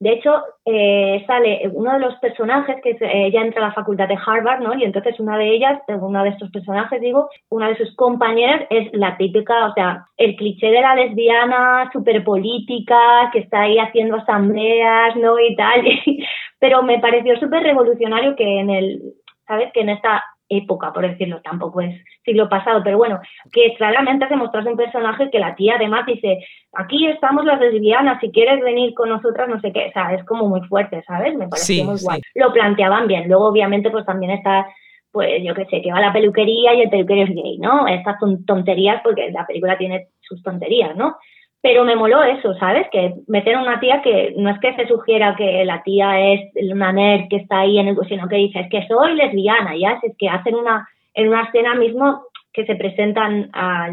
de 0.00 0.12
hecho, 0.12 0.42
eh, 0.64 1.24
sale 1.26 1.70
uno 1.72 1.92
de 1.94 2.00
los 2.00 2.16
personajes 2.16 2.76
que 2.82 2.90
eh, 2.90 3.26
ella 3.26 3.42
entra 3.42 3.64
a 3.64 3.68
la 3.68 3.74
facultad 3.74 4.08
de 4.08 4.18
Harvard, 4.26 4.60
¿no? 4.60 4.74
Y 4.74 4.84
entonces 4.84 5.18
una 5.20 5.38
de 5.38 5.48
ellas, 5.54 5.80
uno 5.88 6.22
de 6.24 6.30
estos 6.30 6.50
personajes, 6.50 7.00
digo, 7.00 7.28
una 7.48 7.68
de 7.68 7.76
sus 7.76 7.94
compañeras 7.94 8.66
es 8.70 8.92
la 8.92 9.16
típica, 9.16 9.66
o 9.66 9.72
sea, 9.72 10.06
el 10.16 10.36
cliché 10.36 10.66
de 10.66 10.80
la 10.80 10.96
lesbiana 10.96 11.90
súper 11.92 12.24
política, 12.24 13.30
que 13.32 13.38
está 13.40 13.62
ahí 13.62 13.78
haciendo 13.78 14.16
asambleas, 14.16 15.16
¿no? 15.16 15.38
Y 15.38 15.54
tal. 15.54 15.82
Pero 16.58 16.82
me 16.82 16.98
pareció 16.98 17.38
súper 17.38 17.62
revolucionario 17.62 18.34
que 18.36 18.60
en 18.60 18.70
el, 18.70 19.00
¿sabes? 19.46 19.72
Que 19.72 19.80
en 19.82 19.90
esta 19.90 20.24
época, 20.48 20.92
por 20.92 21.08
decirlo, 21.08 21.40
tampoco 21.42 21.80
es 21.80 21.94
siglo 22.24 22.48
pasado, 22.48 22.82
pero 22.84 22.98
bueno, 22.98 23.18
que 23.52 23.74
claramente 23.76 24.28
se 24.28 24.36
mostrase 24.36 24.68
un 24.68 24.76
personaje 24.76 25.30
que 25.30 25.38
la 25.38 25.54
tía 25.54 25.76
además 25.76 26.06
dice, 26.06 26.44
aquí 26.74 27.06
estamos 27.06 27.44
las 27.44 27.60
lesbianas, 27.60 28.20
si 28.20 28.30
quieres 28.30 28.60
venir 28.62 28.92
con 28.94 29.08
nosotras, 29.08 29.48
no 29.48 29.60
sé 29.60 29.72
qué, 29.72 29.86
o 29.88 29.92
sea, 29.92 30.12
es 30.14 30.24
como 30.24 30.48
muy 30.48 30.60
fuerte, 30.68 31.02
¿sabes? 31.06 31.34
Me 31.34 31.48
pareció 31.48 31.74
Sí, 31.76 31.82
muy 31.82 31.98
sí. 31.98 32.04
guay. 32.04 32.20
Lo 32.34 32.52
planteaban 32.52 33.06
bien, 33.06 33.28
luego 33.28 33.46
obviamente 33.48 33.90
pues 33.90 34.04
también 34.04 34.32
está, 34.32 34.66
pues 35.12 35.42
yo 35.42 35.54
qué 35.54 35.64
sé, 35.66 35.80
que 35.80 35.92
va 35.92 35.98
a 35.98 36.02
la 36.02 36.12
peluquería 36.12 36.74
y 36.74 36.82
el 36.82 36.90
peluquero 36.90 37.22
es 37.22 37.34
gay, 37.34 37.58
¿no? 37.58 37.86
Estas 37.88 38.18
son 38.20 38.44
tonterías 38.44 39.00
porque 39.02 39.30
la 39.30 39.46
película 39.46 39.78
tiene 39.78 40.08
sus 40.20 40.42
tonterías, 40.42 40.94
¿no? 40.96 41.16
Pero 41.64 41.82
me 41.82 41.96
moló 41.96 42.22
eso, 42.22 42.52
¿sabes? 42.56 42.86
Que 42.92 43.14
meter 43.26 43.54
a 43.54 43.62
una 43.62 43.80
tía 43.80 44.02
que 44.02 44.34
no 44.36 44.50
es 44.50 44.58
que 44.60 44.74
se 44.74 44.86
sugiera 44.86 45.34
que 45.34 45.64
la 45.64 45.82
tía 45.82 46.20
es 46.34 46.40
una 46.70 46.92
nerd 46.92 47.28
que 47.30 47.36
está 47.36 47.60
ahí 47.60 47.78
en 47.78 47.88
el 47.88 47.96
sino 48.06 48.28
que 48.28 48.36
dice, 48.36 48.60
es 48.60 48.68
que 48.68 48.86
soy 48.86 49.14
lesbiana, 49.14 49.74
ya, 49.74 49.98
es 50.02 50.14
que 50.18 50.28
hacen 50.28 50.56
una, 50.56 50.86
en 51.14 51.28
una 51.28 51.44
escena 51.44 51.74
mismo 51.74 52.24
que 52.52 52.66
se 52.66 52.74
presentan 52.76 53.48
a 53.54 53.88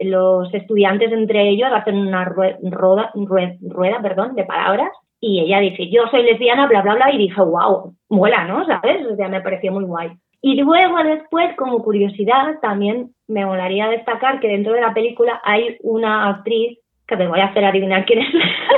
los 0.00 0.54
estudiantes 0.54 1.12
entre 1.12 1.50
ellos, 1.50 1.68
hacen 1.70 1.98
una 1.98 2.24
rue- 2.24 2.56
roda, 2.62 3.10
rue- 3.14 3.58
rueda, 3.60 4.00
perdón, 4.00 4.34
de 4.34 4.44
palabras, 4.44 4.88
y 5.20 5.40
ella 5.40 5.60
dice, 5.60 5.90
yo 5.90 6.04
soy 6.10 6.22
lesbiana, 6.22 6.66
bla, 6.66 6.80
bla, 6.80 6.94
bla, 6.94 7.12
y 7.12 7.18
dije, 7.18 7.42
wow, 7.42 7.92
mola, 8.08 8.44
¿no? 8.46 8.64
¿Sabes? 8.64 9.06
O 9.06 9.16
sea, 9.16 9.28
me 9.28 9.42
pareció 9.42 9.70
muy 9.70 9.84
guay. 9.84 10.12
Y 10.40 10.56
luego 10.62 10.96
después, 11.04 11.54
como 11.56 11.82
curiosidad, 11.84 12.58
también 12.62 13.10
me 13.28 13.44
molaría 13.44 13.86
destacar 13.88 14.40
que 14.40 14.48
dentro 14.48 14.72
de 14.72 14.80
la 14.80 14.94
película 14.94 15.40
hay 15.44 15.76
una 15.82 16.28
actriz 16.30 16.78
que 17.12 17.24
te 17.24 17.28
voy 17.28 17.40
a 17.40 17.46
hacer 17.46 17.64
adivinar 17.64 18.04
quién 18.06 18.20
es. 18.20 18.28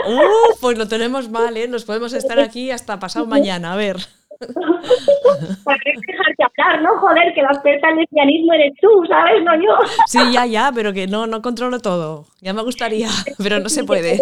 ¡Uh! 0.06 0.58
Pues 0.60 0.76
lo 0.76 0.88
tenemos 0.88 1.30
mal, 1.30 1.56
¿eh? 1.56 1.68
Nos 1.68 1.84
podemos 1.84 2.12
estar 2.12 2.38
aquí 2.40 2.70
hasta 2.70 2.98
pasado 2.98 3.26
mañana, 3.26 3.72
a 3.72 3.76
ver. 3.76 3.96
Para 5.64 5.78
que 5.78 5.92
dejarte 6.06 6.44
hablar, 6.44 6.82
¿no? 6.82 6.98
Joder, 6.98 7.32
que 7.34 7.42
la 7.42 7.52
experta 7.52 7.88
en 7.90 7.96
lesbianismo 7.98 8.52
eres 8.52 8.72
tú, 8.80 8.88
¿sabes? 9.08 9.42
No 9.44 9.54
yo. 9.54 9.78
Sí, 10.06 10.18
ya, 10.32 10.46
ya, 10.46 10.72
pero 10.74 10.92
que 10.92 11.06
no, 11.06 11.26
no 11.26 11.40
controlo 11.40 11.78
todo. 11.78 12.26
Ya 12.40 12.52
me 12.52 12.62
gustaría, 12.62 13.08
pero 13.38 13.60
no 13.60 13.68
se 13.68 13.84
puede. 13.84 14.20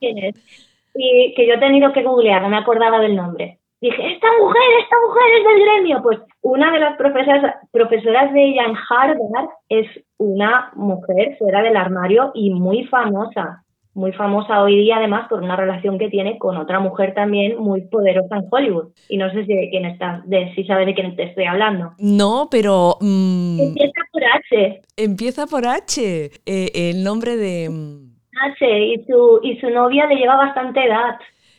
¿Quién 0.00 0.18
es? 0.18 0.34
Y 0.96 1.34
que 1.34 1.44
yo 1.48 1.54
he 1.54 1.58
tenido 1.58 1.92
que 1.92 2.04
googlear, 2.04 2.40
no 2.40 2.48
me 2.48 2.56
acordaba 2.56 3.00
del 3.00 3.16
nombre. 3.16 3.58
Dije, 3.84 4.14
esta 4.14 4.28
mujer, 4.40 4.62
esta 4.82 4.96
mujer 5.06 5.22
es 5.38 5.44
del 5.44 5.62
gremio. 5.62 6.02
Pues 6.02 6.18
una 6.40 6.72
de 6.72 6.78
las 6.80 6.96
profesoras, 6.96 7.56
profesoras 7.70 8.32
de 8.32 8.42
ella 8.42 8.62
en 8.64 8.74
Harvard 8.88 9.50
es 9.68 9.86
una 10.16 10.70
mujer 10.74 11.36
fuera 11.38 11.60
del 11.60 11.76
armario 11.76 12.30
y 12.32 12.48
muy 12.48 12.84
famosa. 12.84 13.62
Muy 13.92 14.12
famosa 14.12 14.62
hoy 14.62 14.78
día, 14.78 14.96
además, 14.96 15.28
por 15.28 15.42
una 15.42 15.54
relación 15.54 15.98
que 15.98 16.08
tiene 16.08 16.38
con 16.38 16.56
otra 16.56 16.80
mujer 16.80 17.12
también 17.12 17.58
muy 17.58 17.82
poderosa 17.82 18.36
en 18.38 18.46
Hollywood. 18.50 18.86
Y 19.10 19.18
no 19.18 19.30
sé 19.30 19.44
si 19.44 19.52
de 19.54 19.68
quién 19.68 19.84
estás, 19.84 20.26
de 20.26 20.50
si 20.54 20.64
sabes 20.64 20.86
de 20.86 20.94
quién 20.94 21.14
te 21.14 21.24
estoy 21.24 21.44
hablando. 21.44 21.92
No, 21.98 22.48
pero 22.50 22.96
mm, 23.02 23.60
Empieza 23.60 24.00
por 24.10 24.24
H. 24.24 24.80
empieza 24.96 25.46
por 25.46 25.66
H. 25.66 26.30
Eh, 26.46 26.70
el 26.74 27.04
nombre 27.04 27.36
de... 27.36 27.68
mm, 27.68 28.14
H 28.50 28.66
y 28.66 29.04
su, 29.04 29.40
y 29.42 29.58
su 29.60 29.68
novia 29.68 30.06
le 30.06 30.16
lleva 30.16 30.36
bastante 30.36 30.82
edad. 30.82 31.16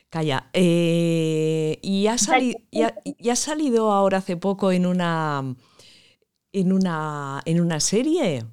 Calla. 0.09 0.45
eh, 0.53 1.77
y, 1.81 2.07
ha 2.07 2.17
sali- 2.17 2.55
y 2.71 2.83
ha- 2.83 2.93
y 3.03 3.29
ha 3.29 3.35
salido 3.35 3.91
ahora 3.91 4.19
hace 4.19 4.37
poco 4.37 4.71
en 4.71 4.85
una. 4.85 5.41
En 6.53 6.71
una. 6.71 7.41
En 7.45 7.59
una 7.59 7.79
serie. 7.79 8.43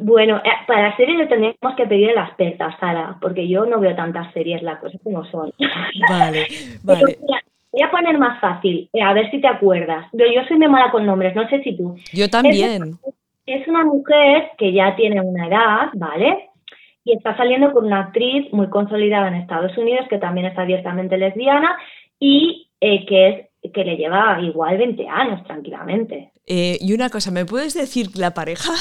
Bueno, 0.00 0.36
eh, 0.38 0.50
para 0.66 0.96
series 0.96 1.16
le 1.18 1.26
tendríamos 1.26 1.76
que 1.76 1.86
pedir 1.86 2.10
a 2.10 2.14
la 2.14 2.26
experta, 2.26 2.76
Sara, 2.78 3.16
porque 3.20 3.48
yo 3.48 3.64
no 3.66 3.80
veo 3.80 3.94
tantas 3.96 4.32
series, 4.32 4.62
las 4.62 4.78
cosas 4.80 5.00
como 5.02 5.24
son. 5.24 5.52
Vale, 6.08 6.46
vale. 6.82 7.18
mira, 7.20 7.40
voy 7.72 7.82
a 7.82 7.90
poner 7.90 8.18
más 8.18 8.40
fácil, 8.40 8.88
eh, 8.92 9.02
a 9.02 9.12
ver 9.12 9.30
si 9.30 9.40
te 9.40 9.48
acuerdas. 9.48 10.06
Yo, 10.12 10.24
yo 10.26 10.42
soy 10.46 10.58
muy 10.58 10.68
mala 10.68 10.90
con 10.90 11.06
nombres, 11.06 11.34
no 11.34 11.48
sé 11.48 11.62
si 11.62 11.76
tú. 11.76 11.96
Yo 12.12 12.28
también. 12.28 12.98
Es 13.46 13.66
una 13.66 13.84
mujer 13.84 14.50
que 14.56 14.72
ya 14.72 14.94
tiene 14.94 15.20
una 15.20 15.48
edad, 15.48 15.88
¿vale? 15.94 16.50
Y 17.04 17.16
está 17.16 17.36
saliendo 17.36 17.72
con 17.72 17.86
una 17.86 18.00
actriz 18.00 18.52
muy 18.52 18.68
consolidada 18.68 19.28
en 19.28 19.34
Estados 19.34 19.76
Unidos 19.76 20.06
que 20.08 20.18
también 20.18 20.46
es 20.46 20.58
abiertamente 20.58 21.18
lesbiana 21.18 21.76
y 22.18 22.70
eh, 22.80 23.04
que 23.06 23.28
es 23.28 23.72
que 23.72 23.84
le 23.84 23.96
lleva 23.96 24.40
igual 24.40 24.76
20 24.78 25.08
años 25.08 25.44
tranquilamente. 25.44 26.32
Eh, 26.46 26.78
y 26.80 26.94
una 26.94 27.10
cosa, 27.10 27.30
¿me 27.30 27.44
puedes 27.44 27.74
decir 27.74 28.08
la 28.16 28.34
pareja? 28.34 28.72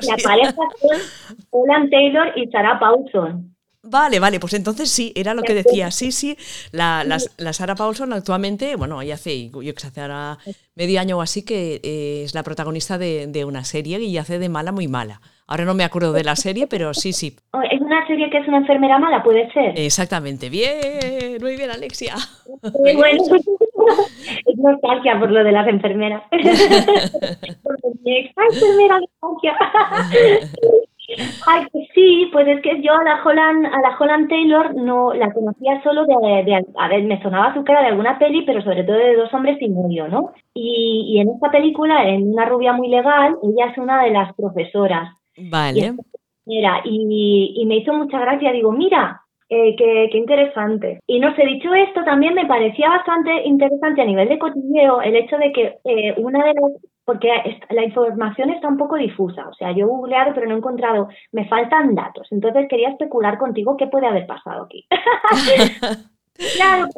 La 0.00 0.16
pareja 0.22 0.52
son 0.52 1.40
Olan 1.50 1.90
Taylor 1.90 2.32
y 2.36 2.46
Sarah 2.48 2.78
Paulson. 2.78 3.53
Vale, 3.86 4.18
vale, 4.18 4.40
pues 4.40 4.54
entonces 4.54 4.90
sí, 4.90 5.12
era 5.14 5.34
lo 5.34 5.42
que 5.42 5.54
decía. 5.54 5.90
Sí, 5.90 6.10
sí, 6.10 6.36
la, 6.72 7.04
la, 7.04 7.18
la 7.36 7.52
Sarah 7.52 7.74
Paulson 7.74 8.12
actualmente, 8.12 8.76
bueno, 8.76 9.02
ella 9.02 9.14
hace, 9.14 9.50
yo 9.50 9.60
que 9.74 9.80
sé, 9.80 9.88
hace 9.88 10.00
ahora 10.00 10.38
medio 10.74 10.98
año 11.00 11.18
o 11.18 11.20
así 11.20 11.44
que 11.44 11.80
eh, 11.84 12.22
es 12.24 12.34
la 12.34 12.42
protagonista 12.42 12.96
de, 12.98 13.26
de 13.26 13.44
una 13.44 13.64
serie 13.64 14.00
y 14.00 14.16
hace 14.18 14.38
de 14.38 14.48
mala 14.48 14.72
muy 14.72 14.88
mala. 14.88 15.20
Ahora 15.46 15.66
no 15.66 15.74
me 15.74 15.84
acuerdo 15.84 16.12
de 16.12 16.24
la 16.24 16.36
serie, 16.36 16.66
pero 16.66 16.94
sí, 16.94 17.12
sí, 17.12 17.36
Oh, 17.52 17.60
Es 17.70 17.78
una 17.80 18.06
serie 18.06 18.30
que 18.30 18.38
es 18.38 18.48
una 18.48 18.56
enfermera 18.58 18.98
mala, 18.98 19.22
puede 19.22 19.52
ser. 19.52 19.78
exactamente. 19.78 20.48
Bien, 20.48 21.36
muy 21.42 21.56
bien, 21.56 21.70
Alexia. 21.70 22.14
Muy 22.80 22.94
bueno. 22.96 23.22
Es 24.46 24.56
nostalgia 24.56 25.20
por 25.20 25.30
lo 25.30 25.44
de 25.44 25.52
las 25.52 25.68
enfermeras. 25.68 26.22
Por 27.62 27.76
mi 28.02 28.16
ex 28.16 28.34
enfermera 28.50 28.98
nostalgia. 29.00 29.52
Ay, 31.46 31.66
pues 31.72 31.86
sí, 31.94 32.28
pues 32.32 32.46
es 32.48 32.60
que 32.62 32.80
yo 32.82 32.92
a 32.94 33.04
la 33.04 33.22
Holland, 33.24 33.66
a 33.66 33.80
la 33.80 33.96
Holland 33.98 34.28
Taylor 34.28 34.74
no 34.74 35.12
la 35.14 35.32
conocía 35.32 35.82
solo 35.82 36.04
de, 36.06 36.44
de- 36.44 36.64
a 36.78 36.88
ver, 36.88 37.04
me 37.04 37.20
sonaba 37.22 37.54
su 37.54 37.64
cara 37.64 37.80
de 37.82 37.88
alguna 37.88 38.18
peli, 38.18 38.42
pero 38.42 38.62
sobre 38.62 38.84
todo 38.84 38.96
de 38.96 39.16
dos 39.16 39.32
hombres 39.34 39.58
y 39.60 39.68
medio, 39.68 40.08
¿no? 40.08 40.32
Y, 40.54 41.04
y 41.14 41.20
en 41.20 41.30
esta 41.30 41.50
película, 41.50 42.08
en 42.08 42.32
Una 42.32 42.44
rubia 42.46 42.72
muy 42.72 42.88
legal, 42.88 43.36
ella 43.42 43.70
es 43.70 43.78
una 43.78 44.02
de 44.04 44.10
las 44.10 44.34
profesoras. 44.34 45.14
Vale. 45.36 45.94
Mira, 46.46 46.82
y, 46.84 47.54
y 47.56 47.66
me 47.66 47.76
hizo 47.76 47.92
mucha 47.94 48.18
gracia, 48.20 48.52
digo, 48.52 48.70
mira, 48.72 49.22
eh, 49.54 49.76
qué, 49.78 50.08
qué 50.10 50.18
interesante. 50.18 51.00
Y 51.06 51.20
no 51.20 51.34
sé, 51.36 51.46
dicho 51.46 51.72
esto, 51.72 52.02
también 52.04 52.34
me 52.34 52.46
parecía 52.46 52.88
bastante 52.88 53.44
interesante 53.44 54.02
a 54.02 54.04
nivel 54.04 54.28
de 54.28 54.38
cotilleo 54.38 55.00
el 55.00 55.14
hecho 55.14 55.38
de 55.38 55.52
que 55.52 55.78
eh, 55.84 56.14
una 56.18 56.44
de 56.44 56.54
las, 56.54 56.72
porque 57.04 57.28
la 57.70 57.84
información 57.84 58.50
está 58.50 58.66
un 58.66 58.76
poco 58.76 58.96
difusa, 58.96 59.46
o 59.48 59.54
sea, 59.54 59.70
yo 59.70 59.84
he 59.84 59.88
googleado 59.88 60.34
pero 60.34 60.46
no 60.46 60.54
he 60.54 60.58
encontrado, 60.58 61.08
me 61.30 61.46
faltan 61.46 61.94
datos, 61.94 62.26
entonces 62.32 62.66
quería 62.68 62.88
especular 62.88 63.38
contigo 63.38 63.76
qué 63.76 63.86
puede 63.86 64.06
haber 64.06 64.26
pasado 64.26 64.64
aquí. 64.64 64.86
claro, 66.56 66.88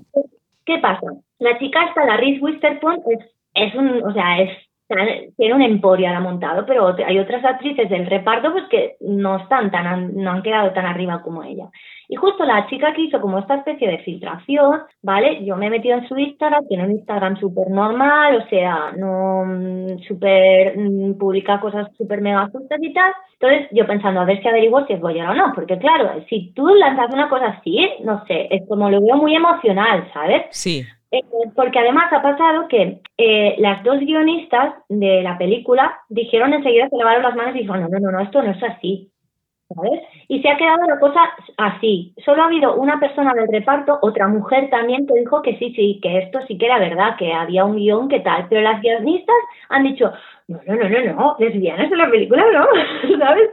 ¿qué 0.65 0.79
pasa? 0.79 1.07
La 1.39 1.59
chica 1.59 1.85
esta, 1.85 2.07
la 2.07 2.17
Reese 2.17 2.43
Witherspoon, 2.43 3.03
es, 3.11 3.35
es 3.55 3.75
un, 3.75 4.03
o 4.03 4.13
sea, 4.15 4.41
es 4.41 4.51
tiene 4.89 5.55
un 5.55 5.63
emporio 5.63 6.09
ahora 6.09 6.21
montado, 6.21 6.65
pero 6.65 6.95
hay 7.05 7.19
otras 7.19 7.45
actrices 7.45 7.91
del 7.91 8.07
reparto 8.07 8.53
pues 8.53 8.65
que 8.71 8.97
no 9.01 9.37
están 9.39 9.71
tan 9.71 10.15
no 10.15 10.31
han 10.31 10.43
quedado 10.43 10.73
tan 10.73 10.87
arriba 10.87 11.23
como 11.23 11.43
ella. 11.43 11.69
Y 12.09 12.15
justo 12.15 12.45
la 12.45 12.67
chica 12.69 12.93
que 12.95 13.03
hizo 13.03 13.21
como 13.21 13.39
esta 13.41 13.57
especie 13.57 13.89
de 13.89 13.99
filtración, 13.99 14.83
¿vale? 15.03 15.45
Yo 15.45 15.57
me 15.57 15.67
he 15.67 15.71
metido 15.71 15.99
en 15.99 16.07
su 16.07 16.17
Instagram, 16.17 16.67
tiene 16.69 16.85
un 16.85 16.93
Instagram 16.93 17.37
súper 17.37 17.69
normal, 17.69 18.37
o 18.37 18.49
sea, 18.49 18.93
no 18.97 19.45
mm, 19.45 19.99
súper 20.07 20.79
mm, 20.79 21.19
publica 21.19 21.59
cosas 21.59 21.89
súper 21.97 22.21
mega 22.21 22.49
justas 22.53 22.79
y 22.81 22.93
tal. 22.93 23.13
Entonces 23.41 23.69
yo 23.73 23.87
pensando 23.87 24.21
a 24.21 24.25
ver 24.25 24.41
si 24.41 24.47
averiguo 24.47 24.87
si 24.87 24.93
es 24.93 25.01
bollera 25.01 25.33
o 25.33 25.35
no, 25.35 25.53
porque 25.55 25.79
claro, 25.79 26.25
si 26.29 26.53
tú 26.55 26.69
lanzas 26.69 27.13
una 27.13 27.29
cosa 27.29 27.47
así, 27.59 27.89
no 28.05 28.25
sé, 28.27 28.47
es 28.51 28.63
como 28.69 28.89
lo 28.89 29.01
veo 29.01 29.17
muy 29.17 29.35
emocional, 29.35 30.09
¿sabes? 30.13 30.43
Sí. 30.51 30.85
Eh, 31.13 31.23
porque 31.55 31.79
además 31.79 32.13
ha 32.13 32.21
pasado 32.23 32.67
que 32.69 33.01
eh, 33.17 33.55
las 33.59 33.83
dos 33.85 34.01
guionistas 34.01 34.75
de 34.89 35.23
la 35.23 35.39
película 35.39 36.01
dijeron 36.09 36.53
enseguida, 36.53 36.89
se 36.89 36.97
lavaron 36.97 37.23
las 37.23 37.37
manos 37.37 37.55
y 37.55 37.61
dijeron, 37.61 37.83
no, 37.83 37.89
no, 37.89 37.99
no, 38.01 38.11
no, 38.13 38.21
esto 38.21 38.43
no 38.43 38.51
es 38.51 38.63
así. 38.63 39.11
¿Sabes? 39.69 40.01
Y 40.29 40.41
se 40.43 40.49
ha 40.49 40.57
quedado 40.57 40.87
la 40.87 41.01
cosa 41.01 41.21
así. 41.57 42.15
Solo 42.25 42.43
ha 42.43 42.47
habido 42.47 42.77
una 42.77 43.01
persona 43.01 43.35
del 43.35 43.49
reparto, 43.49 43.99
otra 44.01 44.29
mujer 44.29 44.71
también, 44.71 45.09
que 45.09 45.15
dijo 45.15 45.43
que 45.43 45.59
sí, 45.59 45.73
sí, 45.75 45.99
que 46.01 46.19
esto 46.19 46.39
sí 46.47 46.57
que 46.57 46.67
era 46.67 46.79
verdad, 46.79 47.17
que 47.19 47.33
había 47.33 47.65
un 47.65 47.77
guion 47.77 48.09
que 48.09 48.21
tal. 48.21 48.47
Pero 48.49 48.61
las 48.61 48.81
guionistas 48.81 49.35
han 49.69 49.83
dicho, 49.83 50.13
no, 50.47 50.61
no, 50.67 50.77
no, 50.77 50.89
no, 50.89 51.13
no, 51.15 51.37
lesbianas 51.41 51.91
en 51.91 51.99
la 51.99 52.09
película, 52.09 52.45
no, 52.53 53.19
¿sabes? 53.19 53.51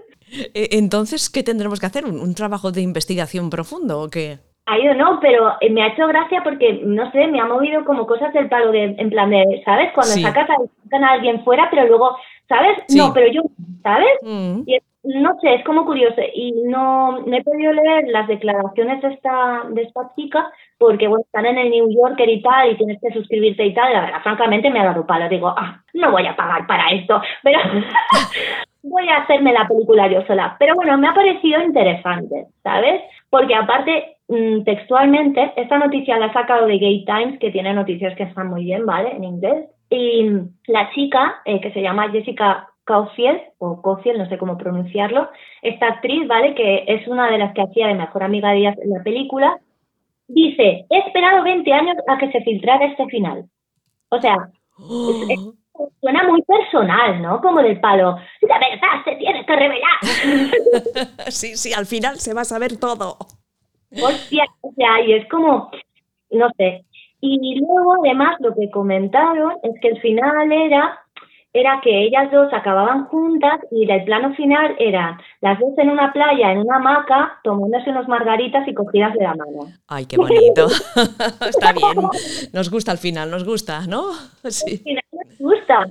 Eh, 0.53 0.69
Entonces, 0.73 1.31
¿qué 1.31 1.41
tendremos 1.41 1.79
que 1.79 1.87
hacer? 1.87 2.05
¿Un, 2.05 2.19
un 2.19 2.35
trabajo 2.35 2.71
de 2.71 2.81
investigación 2.81 3.49
profundo 3.49 4.01
o 4.01 4.09
qué? 4.09 4.37
Ha 4.65 4.79
ido 4.79 4.93
no, 4.93 5.19
pero 5.19 5.53
eh, 5.59 5.69
me 5.69 5.83
ha 5.83 5.87
hecho 5.87 6.07
gracia 6.07 6.41
porque, 6.43 6.79
no 6.83 7.11
sé, 7.11 7.27
me 7.27 7.41
ha 7.41 7.45
movido 7.45 7.83
como 7.83 8.07
cosas 8.07 8.31
del 8.33 8.47
palo 8.47 8.71
de, 8.71 8.95
en 8.97 9.09
plan 9.09 9.29
de, 9.29 9.61
¿sabes? 9.65 9.91
Cuando 9.93 10.13
Sí. 10.13 10.21
sacas 10.21 10.47
a, 10.49 11.07
alguien 11.11 11.43
fuera, 11.43 11.67
pero 11.69 11.85
luego, 11.87 12.15
¿sabes? 12.47 12.77
Sí. 12.87 12.97
No, 12.97 13.13
pero 13.13 13.27
yo, 13.31 13.41
¿sabes? 13.81 14.07
Mm. 14.21 14.61
Y 14.65 14.75
es- 14.75 14.83
no 15.05 15.37
sé, 15.41 15.55
es 15.55 15.65
como 15.65 15.83
curioso. 15.85 16.21
Y 16.33 16.53
no, 16.63 17.19
no 17.19 17.35
he 17.35 17.43
podido 17.43 17.73
leer 17.73 18.05
las 18.07 18.25
declaraciones 18.25 19.01
de 19.01 19.09
esta, 19.09 19.63
de 19.67 19.81
esta 19.81 20.09
chica 20.15 20.49
porque, 20.77 21.09
bueno, 21.09 21.25
están 21.25 21.45
en 21.45 21.57
el 21.57 21.69
New 21.71 21.89
Yorker 21.91 22.29
y 22.29 22.41
tal, 22.41 22.71
y 22.71 22.77
tienes 22.77 23.01
que 23.01 23.11
suscribirte 23.11 23.65
y 23.65 23.73
tal. 23.73 23.91
y 23.91 23.95
La 23.95 24.01
verdad, 24.01 24.21
francamente, 24.23 24.69
me 24.69 24.79
ha 24.79 24.85
dado 24.85 25.05
palo. 25.05 25.27
Digo, 25.27 25.49
ah, 25.49 25.81
no 25.93 26.09
voy 26.11 26.25
a 26.25 26.37
pagar 26.37 26.65
para 26.67 26.87
esto, 26.91 27.21
pero 27.43 27.59
voy 28.83 29.09
a 29.09 29.17
hacerme 29.17 29.51
la 29.51 29.67
película 29.67 30.07
yo 30.07 30.21
sola. 30.25 30.55
Pero 30.57 30.75
bueno, 30.75 30.97
me 30.97 31.07
ha 31.09 31.13
parecido 31.13 31.61
interesante, 31.61 32.45
¿sabes? 32.63 33.01
Porque 33.29 33.55
aparte, 33.55 34.12
textualmente, 34.65 35.53
esta 35.55 35.77
noticia 35.77 36.17
la 36.17 36.27
ha 36.27 36.33
sacado 36.33 36.65
de 36.65 36.77
Gay 36.77 37.05
Times, 37.05 37.39
que 37.39 37.51
tiene 37.51 37.73
noticias 37.73 38.15
que 38.15 38.23
están 38.23 38.47
muy 38.47 38.63
bien, 38.63 38.85
¿vale? 38.85 39.11
En 39.15 39.23
inglés. 39.23 39.69
Y 39.89 40.23
mm, 40.23 40.49
la 40.67 40.89
chica, 40.91 41.41
eh, 41.45 41.61
que 41.61 41.71
se 41.71 41.81
llama 41.81 42.09
Jessica 42.09 42.69
Caulfield, 42.85 43.39
o 43.59 43.81
Caulfield, 43.81 44.19
no 44.19 44.29
sé 44.29 44.37
cómo 44.37 44.57
pronunciarlo, 44.57 45.29
esta 45.61 45.87
actriz, 45.87 46.27
¿vale? 46.27 46.55
Que 46.55 46.85
es 46.87 47.07
una 47.07 47.29
de 47.29 47.37
las 47.37 47.53
que 47.53 47.61
hacía 47.61 47.87
de 47.87 47.95
mejor 47.95 48.23
amiga 48.23 48.51
de 48.51 48.57
ella 48.57 48.75
en 48.81 48.89
la 48.91 49.03
película, 49.03 49.59
dice, 50.27 50.85
he 50.89 50.97
esperado 50.99 51.43
20 51.43 51.71
años 51.71 51.95
a 52.07 52.17
que 52.17 52.31
se 52.31 52.41
filtrara 52.41 52.85
este 52.85 53.05
final. 53.07 53.45
O 54.09 54.19
sea, 54.19 54.49
suena 56.01 56.23
muy 56.23 56.41
personal, 56.43 57.21
¿no? 57.21 57.41
Como 57.41 57.61
del 57.61 57.79
palo, 57.79 58.17
la 58.41 58.59
verdad 58.59 59.03
se 59.05 59.15
tiene 59.15 59.45
que 59.45 59.55
revelar. 59.55 59.99
sí, 61.29 61.55
sí, 61.55 61.73
al 61.73 61.85
final 61.85 62.19
se 62.19 62.33
va 62.33 62.41
a 62.41 62.45
saber 62.45 62.77
todo. 62.77 63.17
Hostia, 64.01 64.45
o 64.61 64.71
sea, 64.75 65.01
y 65.05 65.13
es 65.13 65.27
como, 65.29 65.71
no 66.31 66.49
sé. 66.57 66.85
Y 67.21 67.59
luego, 67.59 68.03
además, 68.03 68.35
lo 68.39 68.53
que 68.53 68.69
comentaron 68.69 69.53
es 69.63 69.79
que 69.81 69.89
el 69.89 70.01
final 70.01 70.51
era, 70.51 70.99
era 71.53 71.79
que 71.81 72.03
ellas 72.03 72.29
dos 72.31 72.51
acababan 72.51 73.05
juntas 73.05 73.61
y 73.71 73.89
el 73.89 74.03
plano 74.03 74.33
final 74.35 74.75
era 74.77 75.17
las 75.39 75.57
dos 75.57 75.71
en 75.77 75.89
una 75.89 76.11
playa, 76.11 76.51
en 76.51 76.59
una 76.59 76.77
hamaca, 76.77 77.39
tomándose 77.43 77.91
unos 77.91 78.09
margaritas 78.09 78.67
y 78.67 78.73
cogidas 78.73 79.13
de 79.13 79.23
la 79.23 79.35
mano. 79.35 79.67
Ay, 79.87 80.05
qué 80.05 80.17
bonito. 80.17 80.67
Está 81.47 81.71
bien. 81.71 82.09
Nos 82.51 82.69
gusta 82.69 82.91
al 82.91 82.97
final, 82.97 83.31
nos 83.31 83.45
gusta, 83.45 83.87
¿no? 83.87 84.11
Sí. 84.49 84.73
Al 84.73 84.79
final 84.79 85.03
les 85.11 85.39
gusta. 85.39 85.87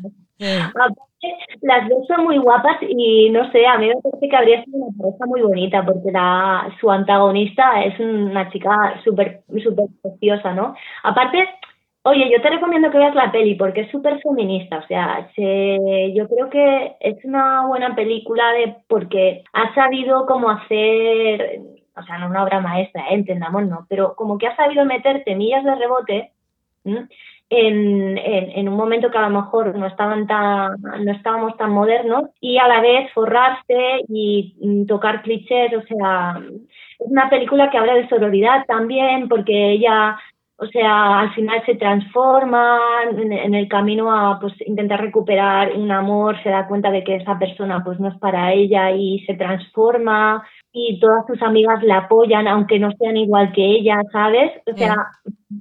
Las 1.61 1.89
dos 1.89 2.07
son 2.09 2.25
muy 2.25 2.39
guapas 2.39 2.79
y 2.83 3.31
no 3.31 3.51
sé, 3.53 3.65
a 3.67 3.79
mí 3.79 3.87
me 3.89 4.01
parece 4.03 4.29
que 4.29 4.37
habría 4.37 4.65
sido 4.65 4.79
una 4.79 4.97
pareja 4.99 5.27
muy 5.27 5.43
bonita 5.43 5.85
porque 5.85 6.11
la, 6.11 6.69
su 6.81 6.91
antagonista 6.91 7.85
es 7.85 7.99
una 8.01 8.51
chica 8.51 9.01
súper 9.05 9.43
súper 9.63 9.87
preciosa, 10.03 10.53
¿no? 10.53 10.75
Aparte, 11.05 11.49
oye, 12.03 12.29
yo 12.31 12.43
te 12.43 12.51
recomiendo 12.51 12.91
que 12.91 12.99
veas 12.99 13.15
la 13.15 13.31
peli 13.31 13.55
porque 13.55 13.83
es 13.83 13.91
súper 13.93 14.21
feminista, 14.21 14.79
o 14.79 14.87
sea, 14.89 15.31
se, 15.37 16.13
yo 16.15 16.29
creo 16.29 16.51
que 16.51 16.97
es 17.01 17.25
una 17.25 17.67
buena 17.69 17.95
película 17.95 18.53
de 18.55 18.77
porque 18.89 19.45
ha 19.53 19.73
sabido 19.75 20.27
cómo 20.27 20.51
hacer, 20.51 21.61
o 21.97 22.03
sea, 22.03 22.19
no 22.19 22.27
una 22.29 22.43
obra 22.43 22.61
maestra, 22.61 23.03
¿eh? 23.11 23.15
entendamos, 23.15 23.67
no, 23.69 23.87
pero 23.89 24.17
como 24.17 24.39
que 24.39 24.49
ha 24.49 24.57
sabido 24.57 24.85
meter 24.85 25.23
semillas 25.25 25.65
de 25.65 25.75
rebote 25.77 26.33
¿m? 26.85 27.07
En, 27.55 28.17
en, 28.19 28.51
en 28.59 28.69
un 28.69 28.77
momento 28.77 29.11
que 29.11 29.19
a 29.19 29.29
lo 29.29 29.41
mejor 29.43 29.77
no 29.77 29.87
estaban 29.87 30.27
tan, 30.27 30.81
no 30.81 31.13
estábamos 31.13 31.57
tan 31.59 31.71
modernos 31.73 32.31
y 32.41 32.59
a 32.59 32.67
la 32.69 32.81
vez 32.81 33.13
forrarse 33.13 34.01
y 34.09 34.57
mm, 34.61 34.87
tocar 34.87 35.23
clichés, 35.23 35.73
o 35.77 35.83
sea, 35.83 36.41
es 36.99 37.07
una 37.11 37.29
película 37.29 37.71
que 37.71 37.79
habla 37.79 37.95
de 37.95 38.09
sororidad 38.09 38.65
también 38.67 39.29
porque 39.29 39.73
ella 39.73 40.17
O 40.57 40.67
sea, 40.67 41.21
al 41.21 41.35
final 41.35 41.61
se 41.67 41.75
transforma 41.75 42.79
en, 43.11 43.33
en 43.33 43.55
el 43.55 43.67
camino 43.69 44.13
a 44.13 44.39
pues 44.41 44.55
intentar 44.67 45.01
recuperar 45.01 45.73
un 45.77 45.91
amor, 45.91 46.41
se 46.43 46.51
da 46.51 46.69
cuenta 46.69 46.91
de 46.93 47.03
que 47.03 47.17
esa 47.17 47.37
persona 47.39 47.83
pues 47.85 47.99
no 47.99 48.09
es 48.09 48.19
para 48.19 48.53
ella 48.53 48.93
y 48.93 49.25
se 49.27 49.35
transforma 49.35 50.45
y 50.75 50.99
todas 51.01 51.27
sus 51.27 51.41
amigas 51.43 51.83
la 51.83 51.99
apoyan 51.99 52.49
aunque 52.49 52.79
no 52.79 52.91
sean 52.99 53.17
igual 53.17 53.53
que 53.53 53.63
ella, 53.65 54.01
¿sabes? 54.11 54.51
O 54.73 54.77
sea, 54.77 54.97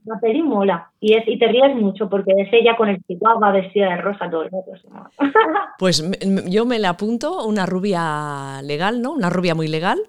la 0.05 0.19
peli 0.21 0.41
mola 0.41 0.89
y 1.01 1.15
es 1.15 1.27
y 1.27 1.37
te 1.37 1.47
ríes 1.47 1.75
mucho 1.75 2.09
porque 2.09 2.31
es 2.37 2.47
ella 2.53 2.77
con 2.77 2.87
el 2.89 3.03
chihuahua 3.03 3.51
vestida 3.51 3.89
de 3.89 3.97
rosa 3.97 4.29
todo 4.29 4.43
el 4.43 4.49
rato. 4.51 4.71
Pues 5.77 6.03
yo 6.47 6.65
me 6.65 6.79
la 6.79 6.89
apunto, 6.89 7.45
una 7.45 7.65
rubia 7.65 8.61
legal, 8.63 9.01
¿no? 9.01 9.11
Una 9.13 9.29
rubia 9.29 9.55
muy 9.55 9.67
legal. 9.67 9.99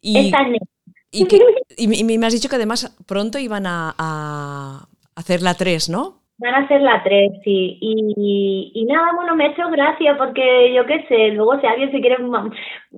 Y, 0.00 0.26
Esta 0.26 0.38
es 0.42 0.48
negra. 0.48 0.66
y, 1.10 1.26
que- 1.26 1.40
y 1.76 2.18
me 2.18 2.26
has 2.26 2.32
dicho 2.32 2.48
que 2.48 2.56
además 2.56 2.96
pronto 3.06 3.38
iban 3.38 3.66
a, 3.66 3.94
a 3.98 4.86
hacer 5.16 5.42
la 5.42 5.54
3, 5.54 5.88
¿no? 5.90 6.21
Van 6.42 6.54
a 6.54 6.66
ser 6.66 6.80
la 6.82 7.02
3, 7.04 7.30
sí. 7.44 7.78
Y, 7.80 8.72
y 8.74 8.84
nada, 8.86 9.12
bueno, 9.14 9.36
me 9.36 9.44
ha 9.44 9.48
hecho 9.48 9.68
gracia 9.70 10.16
porque 10.18 10.72
yo 10.74 10.84
qué 10.86 11.04
sé, 11.06 11.28
luego 11.28 11.60
si 11.60 11.66
alguien 11.66 11.92
se 11.92 12.00
quiere 12.00 12.16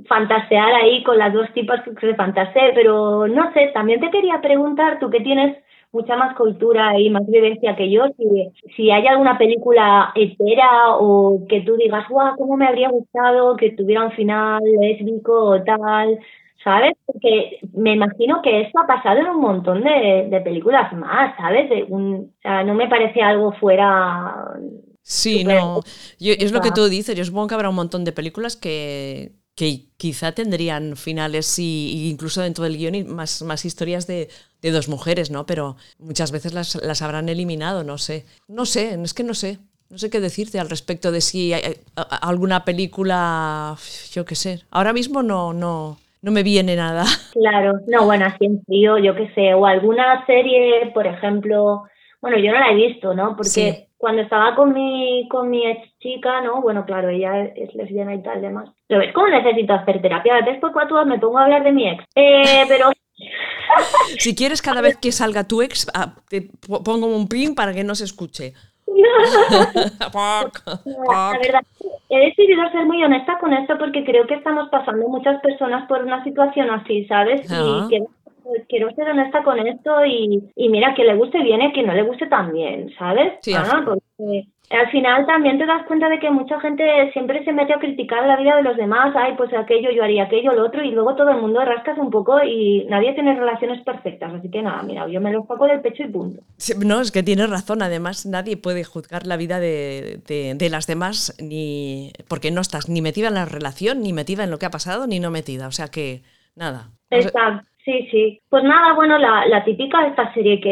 fantasear 0.09 0.73
ahí 0.75 1.03
con 1.03 1.19
las 1.19 1.33
dos 1.33 1.53
tipas 1.53 1.83
que 1.83 2.07
se 2.07 2.15
fantasee, 2.15 2.73
pero 2.75 3.27
no 3.29 3.53
sé, 3.53 3.71
también 3.75 4.01
te 4.01 4.11
quería 4.11 4.41
preguntar, 4.41 4.99
tú 4.99 5.11
que 5.11 5.21
tienes 5.21 5.59
mucha 5.93 6.17
más 6.17 6.35
cultura 6.37 6.99
y 6.99 7.11
más 7.11 7.27
vivencia 7.27 7.77
que 7.77 7.91
yo, 7.91 8.05
si, 8.17 8.51
si 8.77 8.91
hay 8.91 9.07
alguna 9.07 9.37
película 9.37 10.13
hetera 10.15 10.97
o 10.97 11.47
que 11.49 11.61
tú 11.63 11.77
digas, 11.77 12.09
guau, 12.09 12.37
cómo 12.37 12.57
me 12.57 12.67
habría 12.67 12.89
gustado 12.89 13.57
que 13.57 13.73
tuviera 13.73 14.05
un 14.07 14.13
final 14.13 14.63
lésbico 14.81 15.51
o 15.51 15.63
tal, 15.65 16.19
¿sabes? 16.65 16.95
Porque 17.07 17.59
me 17.75 17.93
imagino 17.95 18.41
que 18.43 18.63
esto 18.63 18.81
ha 18.81 18.87
pasado 18.87 19.19
en 19.21 19.27
un 19.29 19.41
montón 19.41 19.83
de, 19.85 20.27
de 20.31 20.41
películas 20.41 20.93
más, 20.95 21.37
¿sabes? 21.37 21.69
De 21.71 21.85
un- 21.85 22.33
o 22.39 22.41
sea, 22.43 22.65
no 22.65 22.75
me 22.75 22.89
parece 22.89 23.23
algo 23.23 23.53
fuera... 23.53 24.35
Sí, 25.03 25.45
no. 25.45 25.83
Yo- 26.19 26.33
es 26.39 26.53
lo 26.53 26.61
que 26.63 26.71
tú 26.73 26.87
dices. 26.89 27.15
Yo 27.15 27.25
supongo 27.25 27.49
que 27.49 27.55
habrá 27.55 27.69
un 27.69 27.75
montón 27.75 28.05
de 28.05 28.13
películas 28.13 28.57
que, 28.57 29.33
que 29.55 29.87
quizá 29.99 30.33
tendrían 30.33 30.97
finales 30.97 31.59
y, 31.59 31.91
y 31.93 32.11
incluso 32.11 32.41
dentro 32.41 32.65
del 32.65 32.79
guion 32.79 32.95
y 32.95 33.05
más, 33.05 33.43
más 33.43 33.65
historias 33.67 34.07
de, 34.07 34.29
de 34.63 34.71
dos 34.71 34.89
mujeres, 34.89 35.31
¿no? 35.31 35.45
Pero 35.47 35.77
muchas 35.99 36.31
veces 36.33 36.55
las, 36.55 36.77
las 36.83 37.03
habrán 37.03 37.29
eliminado, 37.29 37.85
no 37.85 37.99
sé. 37.99 38.25
No 38.49 38.65
sé, 38.65 38.99
es 39.03 39.13
que 39.15 39.25
no 39.25 39.35
sé. 39.35 39.59
No 39.91 39.99
sé 39.99 40.09
qué 40.09 40.21
decirte 40.21 40.59
al 40.59 40.71
respecto 40.71 41.13
de 41.13 41.21
si 41.21 41.53
hay, 41.53 41.77
a- 41.97 42.03
alguna 42.27 42.65
película, 42.65 43.77
yo 44.13 44.25
qué 44.25 44.35
sé. 44.35 44.63
Ahora 44.71 44.93
mismo 44.95 45.23
no, 45.23 45.53
no, 45.53 45.99
no 46.25 46.31
me 46.33 46.43
viene 46.43 46.75
nada. 46.77 47.05
Claro, 47.35 47.81
no, 47.87 48.05
bueno, 48.07 48.27
así 48.27 48.45
en 48.47 48.63
frío, 48.65 48.97
yo 48.99 49.15
qué 49.15 49.29
sé, 49.35 49.55
o 49.55 49.67
alguna 49.67 50.25
serie, 50.27 50.91
por 50.95 51.07
ejemplo, 51.07 51.83
bueno, 52.23 52.39
yo 52.39 52.53
no 52.53 52.59
la 52.61 52.71
he 52.71 52.75
visto, 52.77 53.13
¿no? 53.13 53.37
Porque 53.37 53.51
Sí. 53.51 53.87
cuando 53.99 54.23
estaba 54.23 54.55
con 54.55 54.73
mi, 54.73 55.27
con 55.31 55.51
mi 55.51 55.67
ex 55.67 55.81
chica, 55.99 56.41
¿no? 56.43 56.63
Bueno, 56.63 56.85
claro, 56.87 57.09
ella 57.09 57.43
es 57.57 57.75
lesbiana 57.75 58.15
y 58.15 58.23
tal, 58.23 58.41
demás. 58.41 58.69
¿Lo 58.89 58.99
ves 58.99 59.13
cómo 59.13 59.29
necesito 59.29 59.73
hacer 59.75 60.01
terapia? 60.01 60.41
Después 60.45 60.73
cuatro 60.73 61.05
me 61.05 61.19
pongo 61.19 61.39
a 61.39 61.45
hablar 61.45 61.65
de 61.65 61.73
mi 61.73 61.89
ex. 61.89 62.05
Eh, 62.15 62.65
pero 62.69 62.91
Si 64.19 64.35
quieres, 64.35 64.63
cada 64.63 64.81
vez 64.81 64.97
que 64.97 65.13
salga 65.13 65.45
tu 65.47 65.61
ex, 65.63 65.89
ah, 65.95 66.15
te 66.29 66.43
po- 66.67 66.83
pongo 66.83 67.07
un 67.07 67.29
pin 67.29 67.55
para 67.55 67.73
que 67.75 67.85
no 67.85 67.95
se 67.95 68.05
escuche. 68.05 68.53
La 70.87 71.39
verdad, 71.39 71.63
he 72.09 72.19
decidido 72.27 72.71
ser 72.71 72.87
muy 72.87 73.03
honesta 73.03 73.39
con 73.39 73.53
esto 73.53 73.77
porque 73.79 74.05
creo 74.05 74.27
que 74.27 74.35
estamos 74.35 74.69
pasando 74.69 75.09
muchas 75.09 75.41
personas 75.41 75.87
por 75.89 76.03
una 76.03 76.23
situación 76.25 76.71
así, 76.71 77.05
¿sabes? 77.07 77.43
Y 77.45 77.89
quiero, 77.89 78.07
quiero 78.69 78.91
ser 78.95 79.09
honesta 79.09 79.43
con 79.43 79.59
esto 79.59 80.05
y, 80.05 80.43
y 80.57 80.69
mira, 80.69 80.95
que 80.95 81.05
le 81.05 81.15
guste 81.17 81.43
bien 81.43 81.63
y 81.63 81.73
que 81.73 81.83
no 81.83 81.95
le 81.95 82.03
guste 82.03 82.27
también, 82.27 82.93
¿sabes? 82.99 83.35
Sí, 83.41 83.55
Ah, 83.55 83.85
porque 84.17 84.45
al 84.71 84.91
final 84.91 85.27
también 85.27 85.59
te 85.59 85.67
das 85.67 85.87
cuenta 85.87 86.09
de 86.09 86.19
que 86.19 86.31
mucha 86.31 86.61
gente 86.61 86.85
siempre 87.13 87.45
se 87.45 87.53
mete 87.53 87.73
a 87.75 87.79
criticar 87.79 88.27
la 88.27 88.37
vida 88.37 88.57
de 88.57 88.63
los 88.63 88.77
demás, 88.77 89.15
ay, 89.17 89.35
pues 89.37 89.53
aquello, 89.55 89.91
yo 89.91 90.03
haría 90.03 90.25
aquello, 90.25 90.53
lo 90.53 90.65
otro, 90.67 90.83
y 90.83 90.91
luego 90.91 91.15
todo 91.17 91.31
el 91.31 91.41
mundo 91.41 91.65
rascas 91.65 91.99
un 91.99 92.11
poco 92.11 92.43
y 92.43 92.87
nadie 92.89 93.13
tiene 93.15 93.35
relaciones 93.35 93.83
perfectas, 93.85 94.33
así 94.35 94.51
que 94.51 94.63
nada, 94.63 94.83
mira, 94.83 95.07
yo 95.09 95.21
me 95.21 95.33
lo 95.33 95.45
saco 95.47 95.67
del 95.67 95.81
pecho 95.81 96.05
y 96.05 96.09
punto. 96.09 96.43
Sí, 96.57 96.73
No, 96.79 97.01
es 97.01 97.11
que 97.11 97.23
tienes 97.23 97.51
razón. 97.51 97.83
Además, 97.83 98.27
nadie 98.27 98.57
puede 98.57 98.85
juzgar 98.85 99.27
la 99.27 99.37
vida 99.37 99.61
de, 99.61 100.23
de- 100.27 100.55
de 100.55 100.71
las 100.71 100.87
demás 100.87 101.35
ni 101.41 102.13
porque 102.29 102.51
no 102.51 102.61
estás 102.61 102.89
ni 102.89 103.03
metida 103.03 103.29
en 103.29 103.35
la 103.35 103.45
relación, 103.45 104.01
ni 104.03 104.13
metida 104.13 104.45
en 104.45 104.51
lo 104.51 104.59
que 104.59 104.67
ha 104.67 104.71
pasado, 104.71 105.07
ni 105.07 105.21
no 105.21 105.31
metida. 105.31 105.67
O 105.69 105.73
sea 105.73 105.89
que, 105.89 106.23
nada. 106.55 106.91
Exacto, 107.11 107.67
sí, 107.85 108.09
sí. 108.11 108.41
Pues 108.49 108.65
nada, 108.65 108.95
bueno, 108.95 109.19
la, 109.19 109.47
la 109.47 109.65
típica 109.65 110.01
de 110.03 110.09
esta 110.09 110.33
serie 110.35 110.61
que 110.61 110.71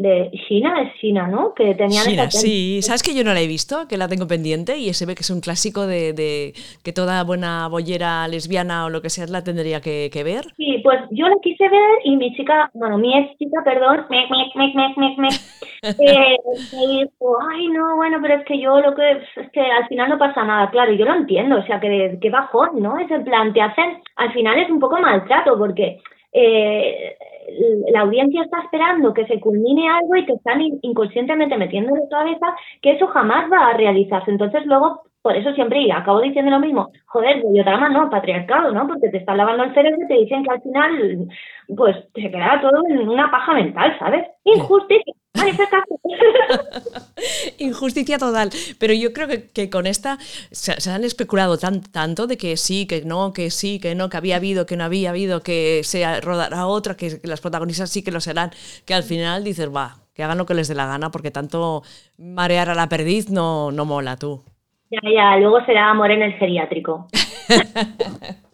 de 0.00 0.30
China, 0.48 0.80
es 0.82 0.94
China, 1.00 1.26
¿no? 1.28 1.52
Que 1.54 1.74
tenían 1.74 2.04
China, 2.04 2.24
esa- 2.24 2.38
sí. 2.40 2.80
¿Sabes 2.82 3.02
que 3.02 3.14
yo 3.14 3.24
no 3.24 3.34
la 3.34 3.40
he 3.40 3.46
visto? 3.46 3.86
Que 3.88 3.96
la 3.96 4.08
tengo 4.08 4.26
pendiente 4.26 4.76
y 4.78 4.92
se 4.94 5.06
ve 5.06 5.14
que 5.14 5.20
es 5.22 5.30
un 5.30 5.40
clásico 5.40 5.86
de, 5.86 6.12
de 6.12 6.52
que 6.84 6.92
toda 6.92 7.22
buena 7.24 7.68
bollera 7.68 8.26
lesbiana 8.28 8.84
o 8.86 8.90
lo 8.90 9.02
que 9.02 9.10
sea 9.10 9.26
la 9.26 9.44
tendría 9.44 9.80
que, 9.80 10.10
que 10.12 10.24
ver. 10.24 10.44
Sí, 10.56 10.80
pues 10.82 11.00
yo 11.10 11.26
la 11.28 11.36
quise 11.42 11.68
ver 11.68 11.90
y 12.04 12.16
mi 12.16 12.34
chica, 12.34 12.70
bueno, 12.74 12.98
mi 12.98 13.16
ex 13.18 13.36
chica, 13.38 13.62
perdón, 13.64 14.06
me, 14.08 14.26
me, 14.30 14.50
me, 14.54 14.74
me, 14.74 14.94
me, 14.96 15.16
me, 15.18 15.28
eh, 15.82 16.36
me 16.72 16.86
dijo, 16.92 17.38
ay, 17.50 17.68
no, 17.68 17.96
bueno, 17.96 18.18
pero 18.22 18.34
es 18.36 18.44
que 18.46 18.60
yo 18.60 18.80
lo 18.80 18.94
que, 18.94 19.10
es 19.36 19.50
que 19.52 19.60
al 19.60 19.86
final 19.88 20.08
no 20.10 20.18
pasa 20.18 20.44
nada, 20.44 20.70
claro, 20.70 20.92
yo 20.92 21.04
lo 21.04 21.14
entiendo, 21.14 21.58
o 21.58 21.62
sea, 21.66 21.80
que, 21.80 22.18
que 22.20 22.30
bajón, 22.30 22.80
¿no? 22.80 22.98
Es 22.98 23.10
en 23.10 23.24
plan, 23.24 23.52
te 23.52 23.60
hacen, 23.60 24.02
al 24.16 24.32
final 24.32 24.58
es 24.58 24.70
un 24.70 24.80
poco 24.80 24.98
maltrato 25.00 25.58
porque 25.58 26.00
eh, 26.32 27.16
la 27.92 28.00
audiencia 28.00 28.42
está 28.42 28.60
esperando 28.62 29.14
que 29.14 29.26
se 29.26 29.40
culmine 29.40 29.88
algo 29.88 30.16
y 30.16 30.26
te 30.26 30.32
están 30.34 30.60
in- 30.60 30.78
inconscientemente 30.82 31.56
metiendo 31.56 31.94
en 31.94 32.02
la 32.02 32.08
cabeza 32.08 32.46
que 32.82 32.92
eso 32.92 33.06
jamás 33.08 33.50
va 33.50 33.68
a 33.68 33.76
realizarse. 33.76 34.30
Entonces 34.30 34.66
luego, 34.66 35.02
por 35.26 35.36
eso 35.36 35.52
siempre 35.54 35.90
acabo 35.90 36.20
diciendo 36.20 36.52
lo 36.52 36.60
mismo, 36.60 36.92
joder, 37.06 37.42
drama 37.42 37.88
no, 37.88 38.08
patriarcado, 38.08 38.70
¿no? 38.70 38.86
Porque 38.86 39.08
te 39.08 39.16
están 39.16 39.36
lavando 39.36 39.64
el 39.64 39.74
cerebro 39.74 39.98
y 40.04 40.06
te 40.06 40.14
dicen 40.14 40.44
que 40.44 40.50
al 40.52 40.62
final, 40.62 41.28
pues, 41.76 41.96
se 42.14 42.30
quedará 42.30 42.60
todo 42.60 42.86
en 42.88 43.08
una 43.08 43.28
paja 43.28 43.54
mental, 43.54 43.96
¿sabes? 43.98 44.24
Injusticia, 44.44 45.12
manifestación. 45.34 45.98
Injusticia 47.58 48.18
total. 48.18 48.50
Pero 48.78 48.94
yo 48.94 49.12
creo 49.12 49.26
que, 49.26 49.50
que 49.50 49.68
con 49.68 49.88
esta 49.88 50.16
se, 50.20 50.80
se 50.80 50.90
han 50.92 51.02
especulado 51.02 51.58
tan, 51.58 51.80
tanto 51.82 52.28
de 52.28 52.36
que 52.36 52.56
sí, 52.56 52.86
que 52.86 53.02
no, 53.04 53.32
que 53.32 53.50
sí, 53.50 53.80
que 53.80 53.96
no, 53.96 54.08
que 54.08 54.18
había 54.18 54.36
habido, 54.36 54.64
que 54.64 54.76
no 54.76 54.84
había 54.84 55.10
habido, 55.10 55.40
que 55.40 55.80
se 55.82 56.20
rodará 56.20 56.68
otra, 56.68 56.96
que, 56.96 57.20
que 57.20 57.26
las 57.26 57.40
protagonistas 57.40 57.90
sí 57.90 58.04
que 58.04 58.12
lo 58.12 58.20
serán, 58.20 58.52
que 58.84 58.94
al 58.94 59.02
final 59.02 59.42
dices, 59.42 59.74
va, 59.74 59.96
que 60.14 60.22
hagan 60.22 60.38
lo 60.38 60.46
que 60.46 60.54
les 60.54 60.68
dé 60.68 60.76
la 60.76 60.86
gana, 60.86 61.10
porque 61.10 61.32
tanto 61.32 61.82
marear 62.16 62.70
a 62.70 62.76
la 62.76 62.88
perdiz 62.88 63.28
no, 63.28 63.72
no 63.72 63.84
mola 63.84 64.16
tú. 64.16 64.44
Ya, 64.90 65.00
ya, 65.02 65.36
luego 65.38 65.64
será 65.64 65.90
amor 65.90 66.10
en 66.10 66.22
el 66.22 66.32
geriátrico. 66.34 67.06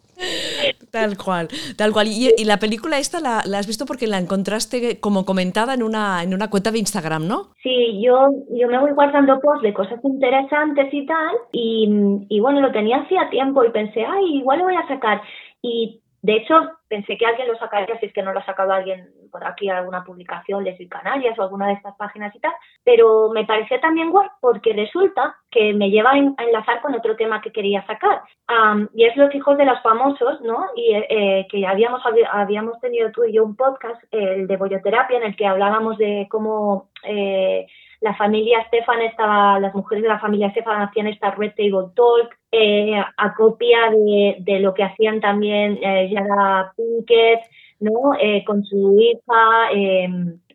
Tal 0.91 1.17
cual, 1.17 1.47
tal 1.75 1.91
cual. 1.91 2.07
Y, 2.07 2.29
y 2.37 2.45
la 2.45 2.57
película 2.57 2.99
esta 2.99 3.19
la, 3.19 3.41
la 3.45 3.57
has 3.59 3.67
visto 3.67 3.85
porque 3.85 4.07
la 4.07 4.19
encontraste 4.19 4.99
como 4.99 5.25
comentada 5.25 5.73
en 5.73 5.83
una, 5.83 6.23
en 6.23 6.33
una 6.33 6.49
cuenta 6.49 6.71
de 6.71 6.79
Instagram, 6.79 7.27
¿no? 7.27 7.47
Sí, 7.61 7.99
yo, 8.01 8.29
yo 8.51 8.67
me 8.67 8.79
voy 8.79 8.91
guardando 8.91 9.39
posts 9.39 9.63
de 9.63 9.73
cosas 9.73 9.99
interesantes 10.03 10.93
y 10.93 11.05
tal, 11.05 11.35
y, 11.51 11.89
y 12.29 12.39
bueno, 12.39 12.61
lo 12.61 12.71
tenía 12.71 12.97
hacía 12.97 13.29
tiempo 13.29 13.63
y 13.65 13.71
pensé, 13.71 14.05
ay, 14.05 14.37
igual 14.37 14.59
lo 14.59 14.65
voy 14.65 14.75
a 14.75 14.87
sacar. 14.87 15.21
Y 15.61 15.99
de 16.23 16.37
hecho, 16.37 16.55
pensé 16.87 17.17
que 17.17 17.25
alguien 17.25 17.49
lo 17.49 17.57
sacaría, 17.57 17.99
si 17.99 18.05
es 18.05 18.13
que 18.13 18.23
no 18.23 18.31
lo 18.31 18.39
ha 18.39 18.45
sacado 18.45 18.71
alguien 18.71 19.09
por 19.29 19.43
aquí, 19.45 19.67
alguna 19.67 20.05
publicación 20.05 20.63
de 20.63 20.87
Canarias 20.87 21.37
o 21.37 21.43
alguna 21.43 21.67
de 21.67 21.73
estas 21.73 21.95
páginas 21.97 22.33
y 22.33 22.39
tal, 22.39 22.53
pero 22.85 23.29
me 23.29 23.45
pareció 23.45 23.77
también 23.81 24.09
guay 24.09 24.29
porque 24.39 24.71
resulta 24.71 25.35
que 25.51 25.73
me 25.73 25.89
lleva 25.89 26.11
a 26.11 26.17
en- 26.17 26.33
a 26.37 26.43
enlazar 26.45 26.81
con 26.81 26.95
otro 26.95 27.17
tema 27.17 27.41
que 27.41 27.51
quería 27.51 27.85
sacar, 27.85 28.21
Am, 28.47 28.87
y 28.93 29.03
es 29.05 29.17
los 29.17 29.35
hijos 29.35 29.57
de 29.57 29.65
los 29.65 29.81
famosos, 29.81 30.39
¿no? 30.41 30.65
Y 30.77 30.93
eh, 30.93 31.45
que 31.51 31.59
ya 31.59 31.71
habíamos, 31.71 32.01
habíamos 32.31 32.79
tenido 32.79 33.11
tú 33.11 33.25
y 33.25 33.33
yo 33.33 33.43
un 33.43 33.55
podcast, 33.57 34.01
el 34.11 34.47
de 34.47 34.55
Bolloterapia, 34.57 35.17
en 35.17 35.23
el 35.23 35.35
que 35.35 35.45
hablábamos 35.45 35.97
de 35.97 36.27
cómo... 36.29 36.87
eh, 37.03 37.67
la 38.03 38.13
familia 38.15 38.63
Stefan 38.67 39.01
estaba, 39.01 39.59
las 39.59 39.73
mujeres 39.73 40.03
de 40.03 40.09
la 40.09 40.19
familia 40.19 40.51
Stefan 40.51 40.81
hacían 40.81 41.07
esta 41.07 41.31
Red 41.31 41.53
Table 41.55 41.87
Talk, 41.95 42.37
eh, 42.51 43.01
a 43.17 43.33
copia 43.33 43.89
de, 43.91 44.35
de 44.39 44.59
lo 44.59 44.73
que 44.73 44.83
hacían 44.83 45.21
también 45.21 45.79
eh, 45.81 46.09
Yara 46.11 46.73
Pinkett, 46.75 47.41
¿no? 47.79 48.13
Eh, 48.19 48.43
con 48.45 48.63
su 48.65 48.97
hija 48.99 49.71
eh, 49.73 50.07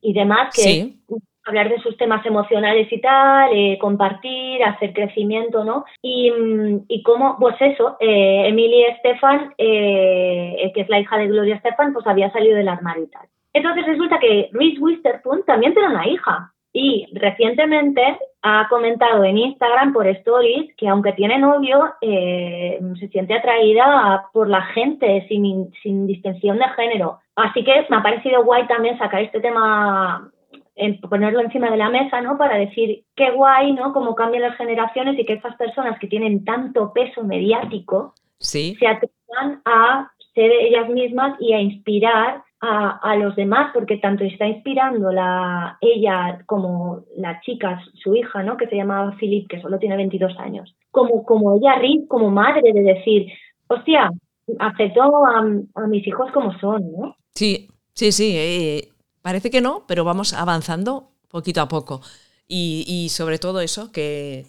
y 0.03 0.13
demás, 0.13 0.55
que 0.55 0.63
Sí. 0.63 1.01
hablar 1.47 1.71
de 1.71 1.79
sus 1.81 1.97
temas 1.97 2.25
emocionales 2.27 2.93
y 2.93 3.01
tal, 3.01 3.51
eh, 3.55 3.79
compartir, 3.81 4.63
hacer 4.63 4.93
crecimiento, 4.93 5.65
¿no? 5.65 5.87
Y, 6.03 6.31
mm, 6.31 6.85
y 6.89 7.03
cómo, 7.03 7.37
pues 7.41 7.57
eso, 7.61 7.97
Emily 7.99 8.85
Estefan, 8.85 9.55
eh, 9.57 10.71
que 10.75 10.83
es 10.83 10.89
la 10.91 11.01
hija 11.01 11.17
de 11.17 11.29
Gloria 11.29 11.57
Estefan, 11.57 11.95
pues 11.95 12.07
había 12.07 12.31
salido 12.31 12.57
del 12.57 12.69
armario 12.69 13.05
y 13.05 13.09
tal. 13.09 13.27
Entonces 13.55 13.87
resulta 13.87 14.19
que 14.19 14.51
Reese 14.53 14.79
Witherspoon 14.79 15.43
también 15.47 15.73
tiene 15.73 15.89
una 15.89 16.07
hija. 16.07 16.53
Y 16.81 17.09
recientemente 17.13 18.01
ha 18.43 18.69
comentado 18.69 19.25
en 19.25 19.37
Instagram 19.37 19.93
por 19.93 20.07
stories 20.07 20.73
que 20.77 20.87
aunque 20.87 21.13
tiene 21.13 21.37
novio, 21.37 21.93
eh, 22.01 22.79
se 23.01 23.09
siente 23.09 23.35
atraída 23.35 24.27
por 24.33 24.49
la 24.49 24.63
gente 24.63 25.27
sin, 25.27 25.73
sin 25.83 26.07
distinción 26.07 26.57
de 26.57 26.69
género. 26.77 27.19
Así 27.35 27.65
que 27.65 27.85
me 27.89 27.97
ha 27.97 28.03
parecido 28.05 28.45
guay 28.45 28.69
también 28.69 28.97
sacar 28.97 29.23
este 29.23 29.41
tema 29.41 30.31
en 30.77 31.01
ponerlo 31.01 31.41
encima 31.41 31.69
de 31.69 31.79
la 31.79 31.91
mesa, 31.91 32.21
¿no? 32.21 32.39
Para 32.39 32.57
decir 32.57 33.03
qué 33.17 33.33
guay, 33.33 33.73
¿no? 33.73 33.93
Cómo 33.93 34.15
cambian 34.15 34.43
las 34.43 34.57
generaciones 34.57 35.19
y 35.19 35.27
que 35.27 35.33
estas 35.33 35.57
personas 35.57 35.99
que 35.99 36.07
tienen 36.07 36.45
tanto 36.45 36.93
peso 36.93 37.25
mediático 37.25 38.15
Sí. 38.39 38.77
se 38.79 38.87
atrevan 38.87 39.63
a 39.65 40.13
ser 40.33 40.53
ellas 40.53 40.89
mismas 40.91 41.37
y 41.41 41.55
a 41.55 41.61
inspirar 41.61 42.45
a, 42.61 43.17
los 43.17 43.37
demás, 43.37 43.71
porque 43.73 43.99
tanto 43.99 44.25
está 44.25 44.47
inspirando 44.47 45.13
la, 45.13 45.79
ella 45.81 46.41
como 46.47 47.05
la 47.17 47.41
chica, 47.41 47.81
su 48.03 48.17
hija, 48.17 48.43
¿no? 48.43 48.57
Que 48.57 48.67
se 48.67 48.77
llama 48.77 49.17
Philip, 49.19 49.49
que 49.49 49.61
solo 49.61 49.79
tiene 49.79 49.97
22 49.97 50.37
años, 50.39 50.75
como, 50.91 51.25
como 51.25 51.57
ella, 51.57 51.77
Riz, 51.77 52.09
como 52.09 52.31
madre, 52.31 52.73
de 52.73 52.83
decir, 52.83 53.29
hostia, 53.69 54.11
aceptó 54.59 55.03
a, 55.03 55.45
a 55.75 55.87
mis 55.87 56.07
hijos 56.07 56.31
como 56.33 56.59
son, 56.59 56.91
¿no? 56.93 57.17
Sí, 57.35 57.69
sí, 57.95 58.11
sí. 58.11 58.35
eh, 58.37 58.89
parece 59.23 59.51
que 59.51 59.61
no, 59.61 59.85
pero 59.87 60.05
vamos 60.05 60.33
avanzando 60.33 61.11
poquito 61.31 61.61
a 61.61 61.69
poco. 61.69 62.01
Y, 62.49 62.85
y 62.87 63.11
sobre 63.11 63.39
todo 63.39 63.61
eso, 63.61 63.93
que 63.93 64.47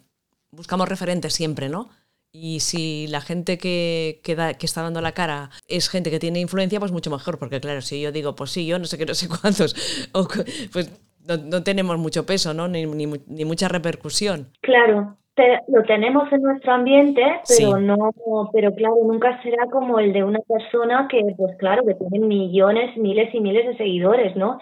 buscamos 0.52 0.90
referentes 0.90 1.34
siempre, 1.34 1.70
¿no? 1.70 1.90
Y 2.32 2.60
si 2.60 3.08
la 3.08 3.22
gente 3.22 3.58
que, 3.58 4.20
que, 4.24 4.36
da- 4.36 4.54
que 4.54 4.66
está 4.68 4.84
dando 4.84 5.02
la 5.02 5.14
cara 5.14 5.50
es 5.68 5.90
gente 5.90 6.12
que 6.12 6.20
tiene 6.20 6.40
influencia, 6.40 6.80
pues 6.80 6.92
mucho 6.92 7.10
mejor, 7.10 7.40
porque 7.40 7.60
claro, 7.60 7.82
si 7.82 8.02
yo 8.02 8.12
digo, 8.12 8.36
pues 8.36 8.52
sí, 8.52 8.68
yo 8.68 8.78
no 8.78 8.86
sé 8.86 8.98
qué, 9.00 9.06
no 9.06 9.16
sé 9.16 9.28
cuántos, 9.28 9.76
o 10.14 10.28
pues 10.72 10.92
no, 11.28 11.38
no 11.38 11.64
tenemos 11.64 11.98
mucho 11.98 12.26
peso, 12.26 12.54
¿no? 12.54 12.68
Ni, 12.68 12.86
ni, 12.86 13.06
ni 13.28 13.46
mucha 13.46 13.68
repercusión. 13.68 14.50
Claro, 14.62 15.18
te- 15.34 15.60
lo 15.70 15.82
tenemos 15.84 16.32
en 16.32 16.44
nuestro 16.44 16.74
ambiente, 16.74 17.22
pero 17.48 17.78
Sí. 17.78 17.84
no, 17.84 18.12
pero 18.54 18.76
claro, 18.76 18.96
nunca 19.04 19.42
será 19.42 19.66
como 19.72 19.98
el 20.00 20.14
de 20.14 20.24
una 20.24 20.40
persona 20.48 21.08
que, 21.10 21.22
pues 21.36 21.56
claro, 21.58 21.84
que 21.86 21.96
tiene 21.96 22.28
millones, 22.28 22.96
miles 22.96 23.34
y 23.34 23.40
miles 23.40 23.66
de 23.66 23.78
seguidores, 23.78 24.36
¿no? 24.36 24.60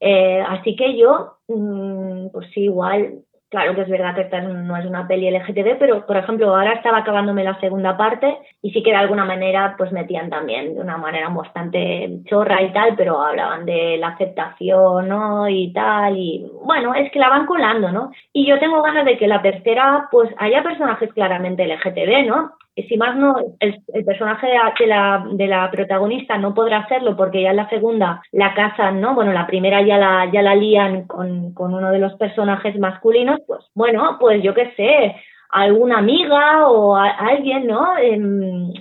Eh, 0.00 0.40
así 0.48 0.76
que 0.76 0.96
yo, 0.96 1.38
mm, 1.48 2.28
pues 2.32 2.48
sí, 2.54 2.60
igual, 2.62 3.24
claro 3.50 3.74
que 3.74 3.82
es 3.82 3.88
verdad 3.88 4.14
que 4.14 4.22
esta 4.22 4.40
no 4.40 4.76
es 4.76 4.86
una 4.86 5.06
peli 5.06 5.30
LGTB, 5.30 5.78
pero 5.78 6.06
por 6.06 6.16
ejemplo, 6.16 6.54
ahora 6.54 6.72
estaba 6.72 6.98
acabándome 6.98 7.44
la 7.44 7.58
segunda 7.60 7.96
parte 7.96 8.38
y 8.62 8.70
sí 8.70 8.82
que 8.82 8.90
de 8.90 8.96
alguna 8.96 9.24
manera 9.24 9.74
pues 9.76 9.92
metían 9.92 10.30
también 10.30 10.74
de 10.74 10.80
una 10.80 10.96
manera 10.96 11.28
bastante 11.28 12.20
chorra 12.26 12.62
y 12.62 12.72
tal, 12.72 12.94
pero 12.96 13.20
hablaban 13.20 13.64
de 13.64 13.96
la 13.98 14.08
aceptación, 14.08 15.08
¿no? 15.08 15.48
Y 15.48 15.72
tal, 15.72 16.16
y 16.16 16.50
bueno, 16.64 16.94
es 16.94 17.10
que 17.10 17.18
la 17.18 17.28
van 17.28 17.46
colando, 17.46 17.90
¿no? 17.90 18.10
Y 18.32 18.46
yo 18.46 18.58
tengo 18.58 18.82
ganas 18.82 19.04
de 19.04 19.16
que 19.18 19.28
la 19.28 19.42
tercera 19.42 20.08
pues 20.10 20.30
haya 20.38 20.62
personajes 20.62 21.12
claramente 21.12 21.66
LGTB, 21.66 22.26
¿no? 22.26 22.52
Si 22.86 22.96
más 22.96 23.16
no, 23.16 23.34
el, 23.60 23.80
el 23.92 24.04
personaje 24.04 24.46
de 24.46 24.86
la, 24.86 25.24
de, 25.32 25.46
la, 25.46 25.70
protagonista 25.70 26.38
no 26.38 26.54
podrá 26.54 26.78
hacerlo 26.78 27.16
porque 27.16 27.42
ya 27.42 27.50
en 27.50 27.56
la 27.56 27.68
segunda 27.68 28.22
la 28.30 28.54
casan, 28.54 29.00
¿no? 29.00 29.14
Bueno, 29.14 29.32
la 29.32 29.46
primera 29.46 29.82
ya 29.82 29.98
la, 29.98 30.30
ya 30.32 30.42
la 30.42 30.54
lían 30.54 31.06
con, 31.06 31.54
con 31.54 31.74
uno 31.74 31.90
de 31.90 31.98
los 31.98 32.14
personajes 32.14 32.78
masculinos, 32.78 33.40
pues 33.46 33.64
bueno, 33.74 34.16
pues 34.20 34.42
yo 34.42 34.54
qué 34.54 34.72
sé, 34.76 35.16
alguna 35.50 35.98
amiga 35.98 36.68
o 36.68 36.94
a, 36.94 37.08
alguien, 37.08 37.66
¿no? 37.66 37.96
Em, 37.98 38.72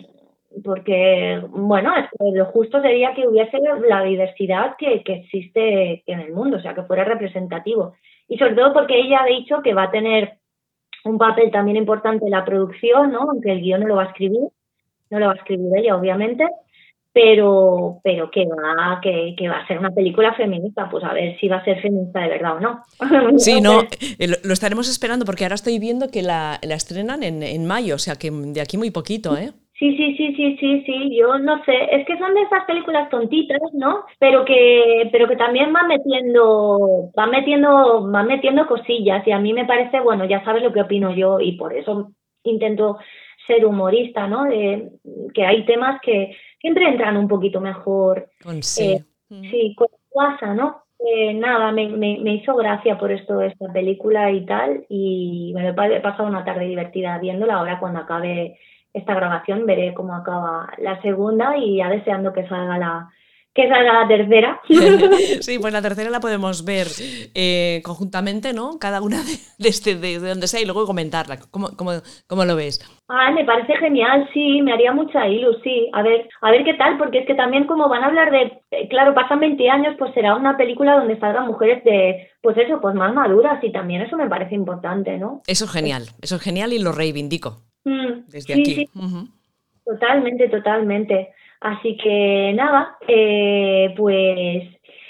porque, 0.64 1.42
bueno, 1.50 1.94
lo 2.34 2.46
justo 2.46 2.82
sería 2.82 3.14
que 3.14 3.28
hubiese 3.28 3.60
la 3.88 4.04
diversidad 4.04 4.76
que, 4.78 5.04
que 5.04 5.14
existe 5.14 6.04
en 6.06 6.20
el 6.20 6.34
mundo, 6.34 6.58
o 6.58 6.60
sea, 6.60 6.74
que 6.74 6.84
fuera 6.84 7.04
representativo. 7.04 7.94
Y 8.28 8.38
sobre 8.38 8.56
todo 8.56 8.74
porque 8.74 9.00
ella 9.00 9.22
ha 9.24 9.28
dicho 9.28 9.62
que 9.62 9.74
va 9.74 9.84
a 9.84 9.92
tener 9.92 10.34
un 11.08 11.18
papel 11.18 11.52
también 11.52 11.78
importante 11.78 12.26
en 12.26 12.32
la 12.32 12.46
producción, 12.46 13.12
¿no? 13.12 13.22
Aunque 13.30 13.52
el 13.52 13.62
guion 13.62 13.82
no 13.82 13.88
lo 13.88 13.96
va 13.96 14.04
a 14.04 14.08
escribir, 14.08 14.48
no 15.10 15.20
lo 15.20 15.28
va 15.28 15.34
a 15.34 15.36
escribir 15.36 15.72
ella, 15.76 15.96
obviamente, 15.96 16.46
pero, 17.14 18.00
pero 18.04 18.30
que 18.30 18.46
va, 18.46 19.00
que, 19.02 19.34
que 19.36 19.50
va 19.50 19.60
a 19.60 19.68
ser 19.68 19.80
una 19.80 19.90
película 19.92 20.36
feminista, 20.36 20.88
pues 20.90 21.04
a 21.04 21.14
ver 21.14 21.40
si 21.40 21.48
va 21.48 21.58
a 21.58 21.66
ser 21.66 21.82
feminista 21.82 22.20
de 22.20 22.30
verdad 22.30 22.58
o 22.58 22.60
no. 22.60 22.84
Sí, 23.40 23.60
no, 23.60 23.82
eh, 23.82 24.28
lo, 24.28 24.36
lo 24.44 24.54
estaremos 24.54 24.88
esperando 24.88 25.26
porque 25.26 25.44
ahora 25.44 25.56
estoy 25.56 25.80
viendo 25.80 26.10
que 26.10 26.22
la, 26.22 26.60
la 26.62 26.76
estrenan 26.76 27.24
en, 27.24 27.42
en 27.42 27.66
mayo, 27.66 27.96
o 27.96 28.00
sea 28.00 28.18
que 28.18 28.30
de 28.30 28.62
aquí 28.62 28.78
muy 28.78 28.92
poquito, 28.92 29.36
¿eh? 29.36 29.52
Sí, 29.80 29.96
sí, 29.96 30.16
sí, 30.18 30.34
sí, 30.36 30.58
sí, 30.60 30.84
sí, 30.88 31.16
yo 31.16 31.38
no 31.38 31.64
sé, 31.64 31.96
es 31.96 32.04
que 32.08 32.18
son 32.18 32.34
de 32.34 32.42
esas 32.42 32.66
películas 32.66 33.10
tontitas, 33.12 33.62
¿no? 33.74 34.06
Pero 34.18 34.44
que, 34.44 35.08
pero 35.12 35.28
que 35.28 35.36
también 35.36 35.72
van 35.72 35.88
metiendo, 35.88 37.12
van 37.16 37.30
metiendo, 37.30 38.10
van 38.10 38.26
metiendo 38.26 38.66
cosillas 38.66 39.26
y 39.28 39.32
a 39.32 39.38
mí 39.38 39.54
me 39.54 39.66
parece, 39.66 40.00
bueno, 40.00 40.26
ya 40.26 40.44
sabes 40.44 40.64
lo 40.64 40.74
que 40.74 40.82
opino 40.82 41.14
yo 41.14 41.40
y 41.40 41.58
por 41.58 41.74
eso 41.74 42.12
intento 42.42 42.98
ser 43.46 43.66
humorista, 43.68 44.28
¿no? 44.28 44.46
De, 44.46 44.90
que 45.36 45.46
hay 45.46 45.64
temas 45.66 46.02
que 46.02 46.36
siempre 46.60 46.90
entran 46.90 47.16
un 47.16 47.28
poquito 47.28 47.62
mejor. 47.62 48.30
Con 48.44 48.64
sí. 48.64 48.94
Eh, 48.94 49.04
sí, 49.52 49.76
con 49.78 49.90
WhatsApp, 50.10 50.56
¿no? 50.56 50.82
Eh, 51.00 51.36
nada, 51.36 51.72
me, 51.72 51.88
me, 51.88 52.18
me, 52.20 52.34
hizo 52.34 52.56
gracia 52.56 52.98
por 52.98 53.12
esto 53.12 53.42
esta 53.42 53.72
película 53.72 54.32
y 54.32 54.44
tal 54.48 54.84
y 54.90 55.52
me 55.54 55.70
he 55.70 56.02
pasado 56.02 56.28
una 56.28 56.44
tarde 56.44 56.66
divertida 56.66 57.20
viéndola 57.20 57.54
ahora 57.54 57.80
cuando 57.80 58.00
acabe 58.00 58.58
esta 58.98 59.14
grabación 59.14 59.66
veré 59.66 59.94
cómo 59.94 60.16
acaba 60.16 60.70
la 60.78 61.02
segunda 61.02 61.58
y 61.58 61.78
ya 61.78 61.90
deseando 61.90 62.34
que 62.34 62.48
salga 62.48 62.78
la 62.78 63.10
que 63.58 63.68
salga 63.68 64.04
la 64.04 64.08
tercera. 64.08 64.62
sí, 65.42 65.58
pues 65.58 65.74
la 65.74 65.82
tercera 65.82 66.12
la 66.12 66.20
podemos 66.20 66.64
ver 66.64 66.86
eh, 67.34 67.82
conjuntamente, 67.84 68.54
¿no? 68.54 68.78
Cada 68.80 69.02
una 69.02 69.18
de, 69.18 69.34
de, 69.58 69.70
este, 69.70 69.96
de, 69.96 70.20
de, 70.20 70.30
donde 70.30 70.46
sea 70.46 70.62
y 70.62 70.66
luego 70.66 70.86
comentarla. 70.86 71.40
¿Cómo, 71.50 71.70
cómo, 71.76 71.90
cómo 72.28 72.46
lo 72.46 72.56
ves? 72.56 72.80
Ah, 73.10 73.32
me 73.32 73.44
parece 73.46 73.76
genial, 73.78 74.30
sí, 74.32 74.62
me 74.62 74.74
haría 74.74 74.92
mucha 74.94 75.28
ilusión, 75.28 75.64
sí. 75.64 75.90
A 75.94 76.04
ver, 76.04 76.30
a 76.42 76.52
ver 76.52 76.64
qué 76.66 76.76
tal, 76.76 77.00
porque 77.00 77.20
es 77.20 77.26
que 77.26 77.34
también 77.34 77.66
como 77.66 77.90
van 77.90 78.04
a 78.04 78.08
hablar 78.08 78.30
de, 78.30 78.62
eh, 78.70 78.88
claro, 78.90 79.16
pasan 79.16 79.40
20 79.40 79.70
años, 79.72 79.96
pues 79.98 80.14
será 80.14 80.36
una 80.36 80.56
película 80.56 80.96
donde 80.96 81.20
salgan 81.20 81.48
mujeres 81.48 81.84
de, 81.84 82.30
pues 82.44 82.56
eso, 82.58 82.80
pues 82.80 82.94
más 82.94 83.12
maduras 83.16 83.64
y 83.64 83.72
también 83.72 84.04
eso 84.04 84.18
me 84.18 84.30
parece 84.30 84.54
importante, 84.54 85.18
¿no? 85.18 85.42
Eso 85.48 85.66
es 85.66 85.72
genial, 85.72 86.04
eso 86.22 86.36
es 86.36 86.42
genial 86.44 86.74
y 86.74 86.80
lo 86.80 86.92
reivindico. 86.92 87.67
Mm, 87.88 88.26
desde 88.28 88.54
sí, 88.54 88.62
aquí. 88.62 88.76
Sí. 88.76 88.90
Uh 88.96 89.02
-huh. 89.02 89.28
Totalmente, 89.86 90.50
totalmente. 90.50 91.30
Así 91.62 91.98
que 91.98 92.54
nada, 92.54 92.98
eh, 93.08 93.94
pues 93.96 94.64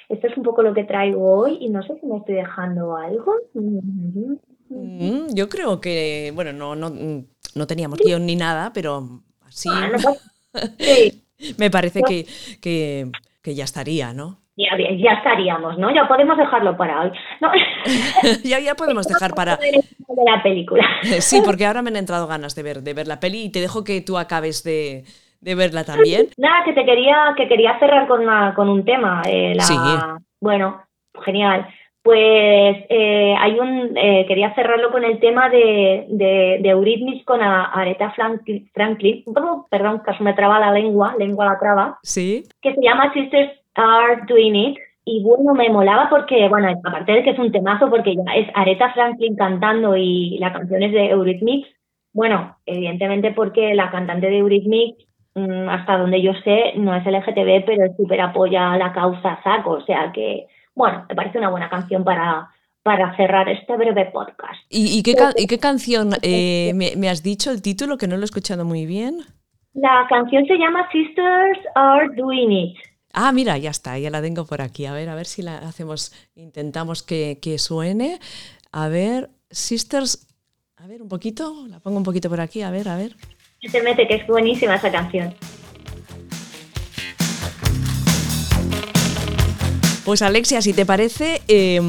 esto 0.09 0.27
es 0.27 0.37
un 0.37 0.43
poco 0.43 0.61
lo 0.61 0.73
que 0.73 0.83
traigo 0.85 1.21
hoy 1.39 1.57
y 1.59 1.69
no 1.69 1.81
sé 1.83 1.99
si 1.99 2.05
me 2.05 2.17
estoy 2.17 2.35
dejando 2.35 2.95
algo. 2.95 3.33
Mm 3.53 4.39
-hmm. 4.69 5.33
Yo 5.33 5.49
creo 5.49 5.81
que, 5.81 6.31
bueno, 6.35 6.53
no, 6.53 6.75
no, 6.75 6.91
no 7.55 7.67
teníamos 7.67 7.99
guion 7.99 8.25
ni 8.25 8.35
nada, 8.35 8.71
pero 8.73 9.23
así 9.41 9.69
ah, 9.71 9.89
no, 9.91 10.15
sí. 10.79 11.23
me 11.57 11.69
parece 11.69 12.01
que, 12.03 12.25
que, 12.61 13.11
que, 13.41 13.55
ya 13.55 13.63
estaría, 13.63 14.13
¿no? 14.13 14.39
Ya, 14.57 14.75
bien, 14.75 14.97
ya 14.97 15.11
estaríamos, 15.11 15.77
¿no? 15.77 15.93
Ya 15.93 16.07
podemos 16.07 16.35
dejarlo 16.35 16.75
para 16.75 17.01
hoy. 17.01 17.11
No. 17.39 17.51
ya, 18.43 18.59
ya 18.59 18.73
podemos 18.73 19.07
dejar 19.07 19.35
para... 19.35 19.55
De 19.57 19.83
la 20.25 20.41
película. 20.41 20.83
sí, 21.19 21.41
porque 21.45 21.67
ahora 21.67 21.83
me 21.83 21.89
han 21.89 21.97
entrado 21.97 22.25
ganas 22.25 22.55
de 22.55 22.63
ver, 22.63 22.81
de 22.81 22.95
ver 22.95 23.07
la 23.07 23.19
peli 23.19 23.43
y 23.43 23.51
te 23.51 23.61
dejo 23.61 23.83
que 23.83 24.01
tú 24.01 24.17
acabes 24.17 24.63
de, 24.63 25.03
de 25.41 25.55
verla 25.55 25.83
también. 25.83 26.29
Nada, 26.37 26.63
que 26.65 26.73
te 26.73 26.83
quería, 26.85 27.35
que 27.37 27.47
quería 27.47 27.77
cerrar 27.77 28.07
con, 28.07 28.21
una, 28.21 28.55
con 28.55 28.67
un 28.67 28.83
tema. 28.83 29.21
Eh, 29.29 29.53
la, 29.55 29.61
sí. 29.61 29.75
Bueno, 30.41 30.81
genial. 31.23 31.67
Pues 32.01 32.77
eh, 32.89 33.35
hay 33.37 33.59
un 33.59 33.95
eh, 33.95 34.25
quería 34.27 34.55
cerrarlo 34.55 34.91
con 34.91 35.03
el 35.03 35.19
tema 35.19 35.49
de, 35.49 36.05
de, 36.07 36.59
de 36.61 36.69
Eurythmics 36.69 37.25
con 37.25 37.41
a, 37.41 37.65
Aretha 37.65 38.13
Franklin, 38.73 39.25
perdón, 39.69 39.99
casi 40.05 40.23
me 40.23 40.33
traba 40.33 40.57
la 40.57 40.71
lengua, 40.71 41.15
lengua 41.19 41.45
la 41.45 41.59
traba, 41.59 41.99
sí. 42.03 42.43
que 42.61 42.73
se 42.73 42.81
llama 42.81 43.11
Sisters 43.11 43.51
Are 43.77 44.21
Doing 44.27 44.55
It. 44.55 44.77
Y 45.05 45.23
bueno, 45.23 45.53
me 45.53 45.69
molaba 45.69 46.09
porque, 46.09 46.49
bueno, 46.49 46.67
aparte 46.83 47.13
de 47.13 47.23
que 47.23 47.29
es 47.29 47.39
un 47.39 47.51
temazo, 47.51 47.89
porque 47.89 48.13
ya 48.13 48.33
es 48.35 48.49
Aretha 48.53 48.91
Franklin 48.93 49.37
cantando 49.37 49.95
y 49.95 50.37
la 50.39 50.51
canción 50.51 50.83
es 50.83 50.91
de 50.91 51.11
Eurythmics, 51.11 51.69
bueno, 52.17 52.57
evidentemente 52.65 53.31
porque 53.31 53.75
la 53.75 53.91
cantante 53.91 54.27
de 54.27 54.39
Eurythmics 54.39 55.05
mm, 55.35 55.69
hasta 55.69 55.97
donde 55.97 56.21
yo 56.21 56.33
sé, 56.43 56.73
no 56.75 56.95
es 56.95 57.05
LGTB, 57.05 57.63
pero 57.65 57.93
súper 57.95 58.19
apoya 58.21 58.75
la 58.75 58.91
causa 58.91 59.39
saco. 59.43 59.71
O 59.71 59.85
sea 59.85 60.11
que, 60.11 60.47
bueno, 60.75 61.05
me 61.07 61.15
parece 61.15 61.37
una 61.37 61.51
buena 61.51 61.69
canción 61.69 62.03
para, 62.03 62.49
para 62.83 63.15
cerrar 63.15 63.47
este 63.49 63.77
breve 63.77 64.05
podcast. 64.07 64.59
¿Y, 64.67 64.97
y, 64.97 65.03
qué, 65.03 65.13
can 65.13 65.33
¿y 65.37 65.45
qué, 65.45 65.59
canción 65.59 66.09
eh, 66.23 66.71
me, 66.73 66.95
me, 66.97 67.07
has 67.07 67.21
dicho 67.21 67.51
el 67.51 67.61
título 67.61 67.97
que 67.97 68.07
no 68.07 68.15
lo 68.15 68.23
he 68.23 68.25
escuchado 68.25 68.65
muy 68.65 68.85
bien? 68.85 69.19
La 69.73 70.07
canción 70.09 70.43
se 70.47 70.57
llama 70.57 70.89
Sisters 70.91 71.59
Are 71.75 72.09
Doing 72.15 72.51
It. 72.51 72.77
Ah, 73.19 73.31
mira, 73.31 73.57
ya 73.57 73.71
está, 73.71 73.97
ya 73.97 74.11
la 74.11 74.21
tengo 74.21 74.45
por 74.45 74.61
aquí. 74.61 74.85
A 74.85 74.93
ver, 74.93 75.09
a 75.09 75.15
ver 75.15 75.25
si 75.25 75.41
la 75.41 75.57
hacemos, 75.57 76.13
intentamos 76.35 77.01
que, 77.01 77.39
que 77.41 77.57
suene. 77.57 78.19
A 78.71 78.89
ver, 78.89 79.31
Sisters, 79.49 80.27
a 80.75 80.85
ver, 80.85 81.01
un 81.01 81.09
poquito, 81.09 81.65
la 81.67 81.79
pongo 81.79 81.97
un 81.97 82.03
poquito 82.03 82.29
por 82.29 82.39
aquí, 82.39 82.61
a 82.61 82.69
ver, 82.69 82.87
a 82.87 82.95
ver. 82.95 83.15
Se 83.71 83.81
mete, 83.81 84.07
que 84.07 84.17
es 84.17 84.27
buenísima 84.27 84.75
esa 84.75 84.91
canción. 84.91 85.33
Pues 90.05 90.21
Alexia, 90.21 90.61
si 90.61 90.73
te 90.73 90.85
parece, 90.85 91.41
eh, 91.47 91.81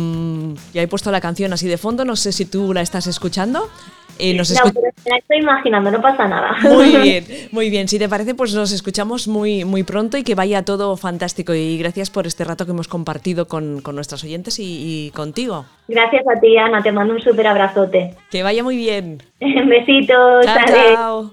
ya 0.73 0.81
he 0.81 0.89
puesto 0.89 1.11
la 1.11 1.21
canción 1.21 1.53
así 1.53 1.69
de 1.69 1.77
fondo, 1.77 2.07
no 2.07 2.17
sé 2.17 2.33
si 2.33 2.47
tú 2.47 2.73
la 2.73 2.81
estás 2.81 3.07
escuchando. 3.07 3.69
Eh, 4.19 4.35
nos 4.35 4.51
No, 4.51 4.57
escu- 4.57 4.73
pero 4.75 4.89
me 5.05 5.11
la 5.11 5.17
estoy 5.19 5.39
imaginando, 5.39 5.91
no 5.91 6.01
pasa 6.01 6.27
nada. 6.29 6.57
Muy 6.63 6.97
bien, 7.03 7.25
muy 7.53 7.71
bien. 7.71 7.89
Si 7.89 7.99
te 7.99 8.09
parece, 8.09 8.35
pues 8.35 8.55
nos 8.55 8.73
escuchamos 8.73 9.29
muy, 9.29 9.65
muy 9.65 9.83
pronto 9.85 10.17
y 10.17 10.23
que 10.25 10.35
vaya 10.35 10.65
todo 10.65 10.97
fantástico. 10.97 11.55
Y 11.55 11.79
gracias 11.79 12.11
por 12.11 12.27
este 12.27 12.45
rato 12.45 12.65
que 12.67 12.73
hemos 12.73 12.89
compartido 12.89 13.47
con, 13.49 13.81
con 13.81 13.95
nuestras 13.95 14.25
oyentes 14.25 14.59
y, 14.59 15.07
y 15.07 15.11
contigo. 15.13 15.67
Gracias 15.89 16.25
a 16.27 16.41
ti, 16.41 16.57
Ana, 16.59 16.83
te 16.83 16.93
mando 16.93 17.15
un 17.15 17.21
súper 17.23 17.47
abrazote. 17.47 18.15
Que 18.31 18.43
vaya 18.43 18.63
muy 18.63 18.77
bien. 18.77 19.23
Besitos, 19.41 20.45
Chao, 20.45 20.59
chao. 20.67 21.33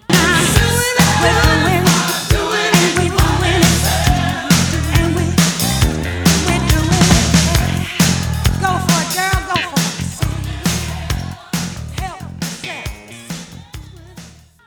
With 1.25 1.94